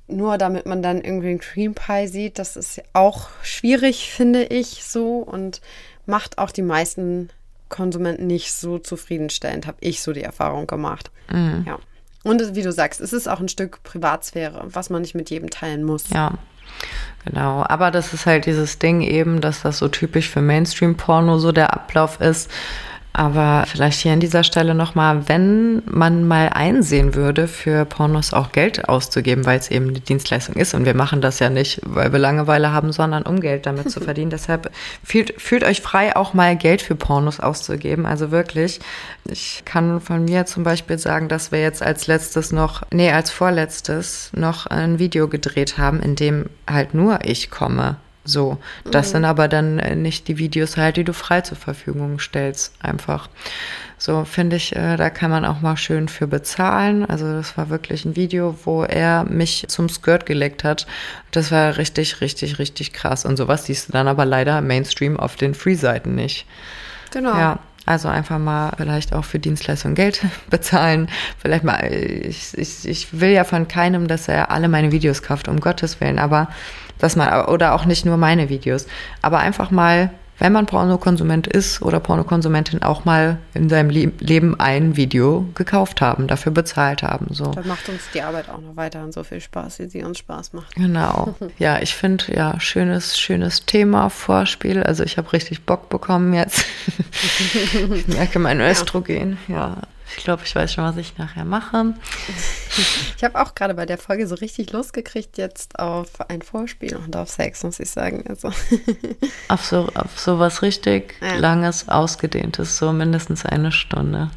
nur 0.07 0.37
damit 0.37 0.65
man 0.65 0.81
dann 0.81 1.01
irgendwie 1.01 1.29
einen 1.29 1.39
Cream 1.39 1.75
Pie 1.75 2.07
sieht, 2.07 2.39
das 2.39 2.55
ist 2.55 2.81
auch 2.93 3.29
schwierig, 3.43 4.11
finde 4.11 4.43
ich 4.43 4.83
so 4.83 5.17
und 5.17 5.61
macht 6.05 6.37
auch 6.37 6.51
die 6.51 6.63
meisten 6.63 7.29
Konsumenten 7.69 8.25
nicht 8.25 8.53
so 8.53 8.79
zufriedenstellend, 8.79 9.67
habe 9.67 9.77
ich 9.81 10.01
so 10.01 10.11
die 10.11 10.23
Erfahrung 10.23 10.65
gemacht. 10.65 11.11
Mhm. 11.31 11.63
Ja. 11.67 11.79
Und 12.23 12.55
wie 12.55 12.63
du 12.63 12.71
sagst, 12.71 12.99
es 12.99 13.13
ist 13.13 13.29
auch 13.29 13.39
ein 13.39 13.47
Stück 13.47 13.83
Privatsphäre, 13.83 14.63
was 14.65 14.89
man 14.89 15.01
nicht 15.01 15.15
mit 15.15 15.29
jedem 15.29 15.49
teilen 15.49 15.83
muss. 15.83 16.09
Ja. 16.09 16.37
Genau, 17.25 17.63
aber 17.67 17.91
das 17.91 18.13
ist 18.13 18.25
halt 18.25 18.45
dieses 18.45 18.79
Ding 18.79 19.01
eben, 19.01 19.41
dass 19.41 19.61
das 19.61 19.77
so 19.77 19.87
typisch 19.87 20.29
für 20.29 20.41
Mainstream-Porno 20.41 21.37
so 21.37 21.51
der 21.51 21.73
Ablauf 21.73 22.21
ist. 22.21 22.49
Aber 23.11 23.65
vielleicht 23.67 24.01
hier 24.01 24.13
an 24.13 24.19
dieser 24.19 24.43
Stelle 24.43 24.75
nochmal, 24.75 25.27
wenn 25.27 25.81
man 25.85 26.27
mal 26.27 26.49
einsehen 26.49 27.15
würde, 27.15 27.47
für 27.47 27.85
Pornos 27.85 28.33
auch 28.33 28.51
Geld 28.51 28.87
auszugeben, 28.87 29.45
weil 29.45 29.57
es 29.57 29.71
eben 29.71 29.89
eine 29.89 29.99
Dienstleistung 29.99 30.55
ist. 30.55 30.75
Und 30.75 30.85
wir 30.85 30.93
machen 30.93 31.19
das 31.19 31.39
ja 31.39 31.49
nicht, 31.49 31.81
weil 31.85 32.11
wir 32.11 32.19
Langeweile 32.19 32.71
haben, 32.71 32.91
sondern 32.91 33.23
um 33.23 33.39
Geld 33.39 33.65
damit 33.65 33.89
zu 33.89 33.99
verdienen. 34.01 34.29
Deshalb 34.29 34.71
fühlt, 35.03 35.41
fühlt 35.41 35.63
euch 35.63 35.81
frei, 35.81 36.15
auch 36.15 36.35
mal 36.35 36.55
Geld 36.55 36.83
für 36.83 36.95
Pornos 36.95 37.39
auszugeben. 37.39 38.05
Also 38.05 38.29
wirklich, 38.29 38.79
ich 39.25 39.63
kann 39.65 40.01
von 40.01 40.25
mir 40.25 40.45
zum 40.45 40.63
Beispiel 40.63 40.99
sagen, 40.99 41.29
dass 41.29 41.51
wir 41.51 41.61
jetzt 41.61 41.81
als 41.81 42.05
letztes 42.05 42.51
noch, 42.51 42.83
nee, 42.93 43.11
als 43.11 43.31
vorletztes 43.31 44.29
noch 44.33 44.67
ein 44.67 44.99
Video 44.99 45.27
gedreht 45.27 45.79
haben, 45.79 45.99
in 45.99 46.15
dem 46.15 46.45
halt 46.69 46.93
nur 46.93 47.19
ich 47.23 47.49
komme. 47.49 47.97
So, 48.25 48.57
das 48.85 49.07
mhm. 49.07 49.11
sind 49.11 49.25
aber 49.25 49.47
dann 49.47 49.79
äh, 49.79 49.95
nicht 49.95 50.27
die 50.27 50.37
Videos 50.37 50.77
halt, 50.77 50.97
die 50.97 51.03
du 51.03 51.13
frei 51.13 51.41
zur 51.41 51.57
Verfügung 51.57 52.19
stellst, 52.19 52.73
einfach. 52.81 53.29
So 53.97 54.23
finde 54.23 54.55
ich, 54.55 54.75
äh, 54.75 54.95
da 54.95 55.09
kann 55.09 55.29
man 55.29 55.43
auch 55.43 55.61
mal 55.61 55.75
schön 55.75 56.07
für 56.07 56.27
bezahlen. 56.27 57.05
Also 57.05 57.25
das 57.33 57.57
war 57.57 57.69
wirklich 57.69 58.05
ein 58.05 58.15
Video, 58.15 58.57
wo 58.63 58.83
er 58.83 59.25
mich 59.25 59.65
zum 59.67 59.89
Skirt 59.89 60.25
geleckt 60.25 60.63
hat. 60.63 60.87
Das 61.31 61.51
war 61.51 61.77
richtig, 61.77 62.21
richtig, 62.21 62.59
richtig 62.59 62.93
krass. 62.93 63.25
Und 63.25 63.35
sowas 63.35 63.65
siehst 63.65 63.89
du 63.89 63.93
dann 63.93 64.07
aber 64.07 64.25
leider 64.25 64.61
Mainstream 64.61 65.19
auf 65.19 65.35
den 65.35 65.53
Free-Seiten 65.53 66.15
nicht. 66.15 66.45
Genau. 67.11 67.37
Ja. 67.37 67.59
Also 67.89 68.07
einfach 68.07 68.37
mal 68.37 68.71
vielleicht 68.77 69.13
auch 69.13 69.25
für 69.25 69.39
Dienstleistungen 69.39 69.95
Geld 69.95 70.21
bezahlen. 70.51 71.09
Vielleicht 71.39 71.63
mal, 71.63 71.91
ich, 71.91 72.55
ich, 72.55 72.87
ich 72.87 73.19
will 73.19 73.31
ja 73.31 73.43
von 73.43 73.67
keinem, 73.67 74.07
dass 74.07 74.27
er 74.27 74.51
alle 74.51 74.67
meine 74.67 74.91
Videos 74.91 75.23
kauft, 75.23 75.47
um 75.47 75.59
Gottes 75.59 75.99
Willen. 75.99 76.19
Aber 76.19 76.49
dass 76.99 77.15
man, 77.15 77.47
oder 77.47 77.73
auch 77.73 77.85
nicht 77.85 78.05
nur 78.05 78.17
meine 78.17 78.47
Videos, 78.47 78.85
aber 79.23 79.39
einfach 79.39 79.71
mal, 79.71 80.11
wenn 80.39 80.53
man 80.53 80.65
Pornokonsument 80.65 81.47
ist 81.47 81.81
oder 81.81 81.99
Pornokonsumentin, 81.99 82.81
auch 82.81 83.05
mal 83.05 83.37
in 83.53 83.69
seinem 83.69 83.89
Leben 83.89 84.59
ein 84.59 84.95
Video 84.95 85.45
gekauft 85.53 86.01
haben, 86.01 86.27
dafür 86.27 86.51
bezahlt 86.51 87.03
haben. 87.03 87.27
So. 87.31 87.51
Da 87.51 87.61
macht 87.63 87.87
uns 87.89 88.01
die 88.13 88.21
Arbeit 88.21 88.49
auch 88.49 88.61
noch 88.61 88.75
weiterhin 88.75 89.11
so 89.11 89.23
viel 89.23 89.41
Spaß, 89.41 89.79
wie 89.79 89.87
sie 89.87 90.03
uns 90.03 90.17
Spaß 90.19 90.53
macht. 90.53 90.75
Genau. 90.75 91.35
Ja, 91.57 91.79
ich 91.81 91.93
finde, 91.93 92.25
ja, 92.33 92.57
schönes, 92.59 93.19
schönes 93.19 93.65
Thema, 93.65 94.09
Vorspiel. 94.09 94.81
Also 94.81 95.03
ich 95.03 95.17
habe 95.17 95.33
richtig 95.33 95.65
Bock 95.65 95.89
bekommen 95.89 96.33
jetzt. 96.33 96.65
ich 97.93 98.07
merke 98.07 98.39
mein 98.39 98.61
Östrogen, 98.61 99.37
ja. 99.47 99.77
Ich 100.17 100.23
glaube, 100.23 100.43
ich 100.45 100.55
weiß 100.55 100.73
schon, 100.73 100.83
was 100.83 100.97
ich 100.97 101.17
nachher 101.17 101.45
mache. 101.45 101.93
Ich 103.17 103.23
habe 103.25 103.41
auch 103.41 103.55
gerade 103.55 103.73
bei 103.73 103.85
der 103.85 103.97
Folge 103.97 104.25
so 104.25 104.35
richtig 104.35 104.71
losgekriegt 104.71 105.37
jetzt 105.37 105.77
auf 105.77 106.07
ein 106.29 106.41
Vorspiel 106.41 106.95
und 106.95 107.13
auf 107.17 107.29
Sex, 107.29 107.63
muss 107.63 107.79
ich 107.81 107.89
sagen. 107.89 108.23
Also. 108.29 108.53
Auf 109.49 109.65
so, 109.65 109.89
auf 109.95 110.17
so 110.17 110.39
was 110.39 110.61
richtig 110.61 111.15
ja. 111.19 111.35
langes, 111.35 111.89
ausgedehntes, 111.89 112.77
so 112.77 112.93
mindestens 112.93 113.45
eine 113.45 113.73
Stunde. 113.73 114.29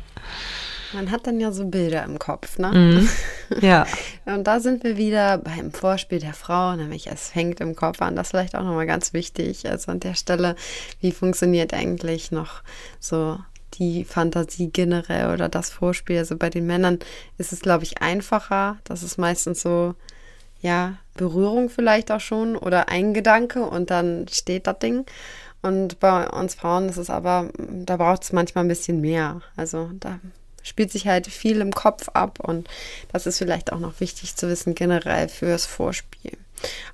Man 0.93 1.11
hat 1.11 1.27
dann 1.27 1.41
ja 1.41 1.53
so 1.53 1.67
Bilder 1.67 2.05
im 2.05 2.19
Kopf, 2.19 2.59
ne? 2.59 2.73
Mhm. 2.73 3.09
Ja. 3.61 3.87
und 4.25 4.45
da 4.45 4.61
sind 4.61 4.83
wir 4.83 4.97
wieder 4.97 5.39
beim 5.39 5.73
Vorspiel 5.73 6.19
der 6.19 6.33
Frau, 6.33 6.75
nämlich 6.75 7.07
es 7.07 7.29
fängt 7.29 7.61
im 7.61 7.77
Kopf 7.77 8.01
an. 8.01 8.17
Das 8.17 8.29
ist 8.29 8.31
vielleicht 8.31 8.57
auch 8.57 8.65
nochmal 8.65 8.87
ganz 8.87 9.13
wichtig. 9.13 9.69
Also 9.69 9.93
an 9.93 10.01
der 10.01 10.15
Stelle, 10.15 10.57
wie 11.01 11.13
funktioniert 11.13 11.75
eigentlich 11.75 12.33
noch 12.33 12.63
so 12.99 13.39
die 13.75 14.05
Fantasie 14.05 14.71
generell 14.73 15.33
oder 15.33 15.49
das 15.49 15.71
Vorspiel. 15.71 16.19
Also 16.19 16.37
bei 16.37 16.51
den 16.51 16.67
Männern 16.67 16.99
ist 17.39 17.53
es, 17.53 17.61
glaube 17.61 17.85
ich, 17.85 18.03
einfacher. 18.03 18.79
Das 18.85 19.03
ist 19.03 19.19
meistens 19.19 19.63
so, 19.63 19.95
ja, 20.61 20.97
Berührung 21.15 21.69
vielleicht 21.69 22.11
auch 22.11 22.21
schon 22.21 22.57
oder 22.57 22.89
ein 22.89 23.15
Gedanke 23.15 23.63
und 23.63 23.91
dann 23.91 24.27
steht 24.29 24.67
das 24.67 24.79
Ding. 24.79 25.05
Und 25.63 26.01
bei 26.01 26.29
uns 26.29 26.55
Frauen 26.55 26.89
ist 26.89 26.97
es 26.97 27.11
aber, 27.11 27.51
da 27.57 27.97
braucht 27.97 28.25
es 28.25 28.33
manchmal 28.33 28.65
ein 28.65 28.69
bisschen 28.69 29.01
mehr. 29.01 29.43
Also 29.57 29.91
da 30.01 30.19
spielt 30.63 30.91
sich 30.91 31.07
halt 31.07 31.27
viel 31.27 31.61
im 31.61 31.73
Kopf 31.73 32.09
ab 32.13 32.41
und 32.41 32.69
das 33.13 33.27
ist 33.27 33.39
vielleicht 33.39 33.73
auch 33.73 33.79
noch 33.79 34.01
wichtig 34.01 34.37
zu 34.37 34.49
wissen 34.49 34.75
generell 34.75 35.29
fürs 35.29 35.67
Vorspiel. 35.67 36.37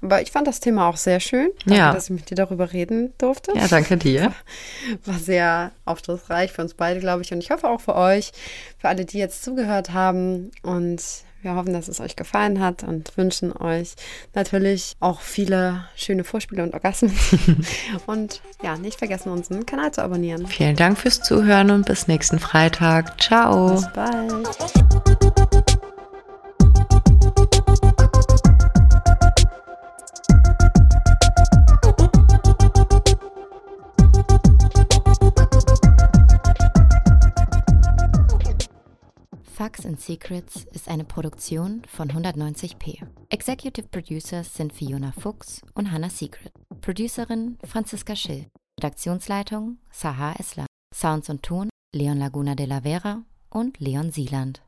Aber 0.03 0.23
ich 0.23 0.31
fand 0.31 0.47
das 0.47 0.61
Thema 0.61 0.89
auch 0.89 0.97
sehr 0.97 1.21
schön. 1.21 1.49
Danke, 1.65 1.79
ja. 1.79 1.93
dass 1.93 2.05
ich 2.05 2.11
mit 2.11 2.31
dir 2.31 2.35
darüber 2.35 2.73
reden 2.73 3.13
durfte. 3.19 3.53
Ja, 3.55 3.69
danke 3.69 3.97
dir. 3.97 4.33
War 5.05 5.19
sehr 5.19 5.73
aufschlussreich 5.85 6.53
für 6.53 6.63
uns 6.63 6.75
beide, 6.75 7.01
glaube 7.01 7.23
ich. 7.23 7.33
Und 7.33 7.43
ich 7.43 7.51
hoffe 7.51 7.69
auch 7.69 7.81
für 7.81 7.95
euch, 7.95 8.33
für 8.79 8.89
alle, 8.89 9.05
die 9.05 9.19
jetzt 9.19 9.43
zugehört 9.43 9.93
haben. 9.93 10.51
Und 10.63 11.03
wir 11.43 11.55
hoffen, 11.55 11.73
dass 11.73 11.89
es 11.89 12.01
euch 12.01 12.17
gefallen 12.17 12.61
hat 12.61 12.83
und 12.83 13.17
wünschen 13.17 13.57
euch 13.57 13.95
natürlich 14.35 14.97
auch 15.01 15.21
viele 15.21 15.85
schöne 15.95 16.25
Vorspiele 16.25 16.63
und 16.63 16.75
Orgasmen. 16.75 17.17
und 18.07 18.43
ja, 18.63 18.77
nicht 18.77 18.99
vergessen, 18.99 19.31
unseren 19.31 19.65
Kanal 19.65 19.93
zu 19.93 20.03
abonnieren. 20.03 20.47
Vielen 20.47 20.77
Dank 20.77 20.99
fürs 20.99 21.23
Zuhören 21.23 21.71
und 21.71 21.87
bis 21.87 22.09
nächsten 22.09 22.39
Freitag. 22.39 23.21
Ciao. 23.21 23.71
Bis 23.71 23.89
bald. 23.93 25.48
Facts 39.69 39.85
and 39.85 40.01
Secrets 40.01 40.65
ist 40.73 40.89
eine 40.89 41.05
Produktion 41.05 41.83
von 41.87 42.09
190p. 42.09 43.07
Executive 43.29 43.87
Producers 43.89 44.55
sind 44.55 44.73
Fiona 44.73 45.13
Fuchs 45.13 45.61
und 45.75 45.93
Hannah 45.93 46.09
Secret. 46.09 46.55
Producerin 46.81 47.59
Franziska 47.67 48.17
Schill. 48.17 48.47
Redaktionsleitung 48.81 49.77
Sahar 49.91 50.41
Esler. 50.41 50.65
Sounds 50.95 51.29
und 51.29 51.43
Ton 51.43 51.69
Leon 51.95 52.17
Laguna 52.17 52.55
de 52.55 52.65
la 52.65 52.81
Vera 52.81 53.25
und 53.51 53.79
Leon 53.79 54.11
Sieland. 54.11 54.63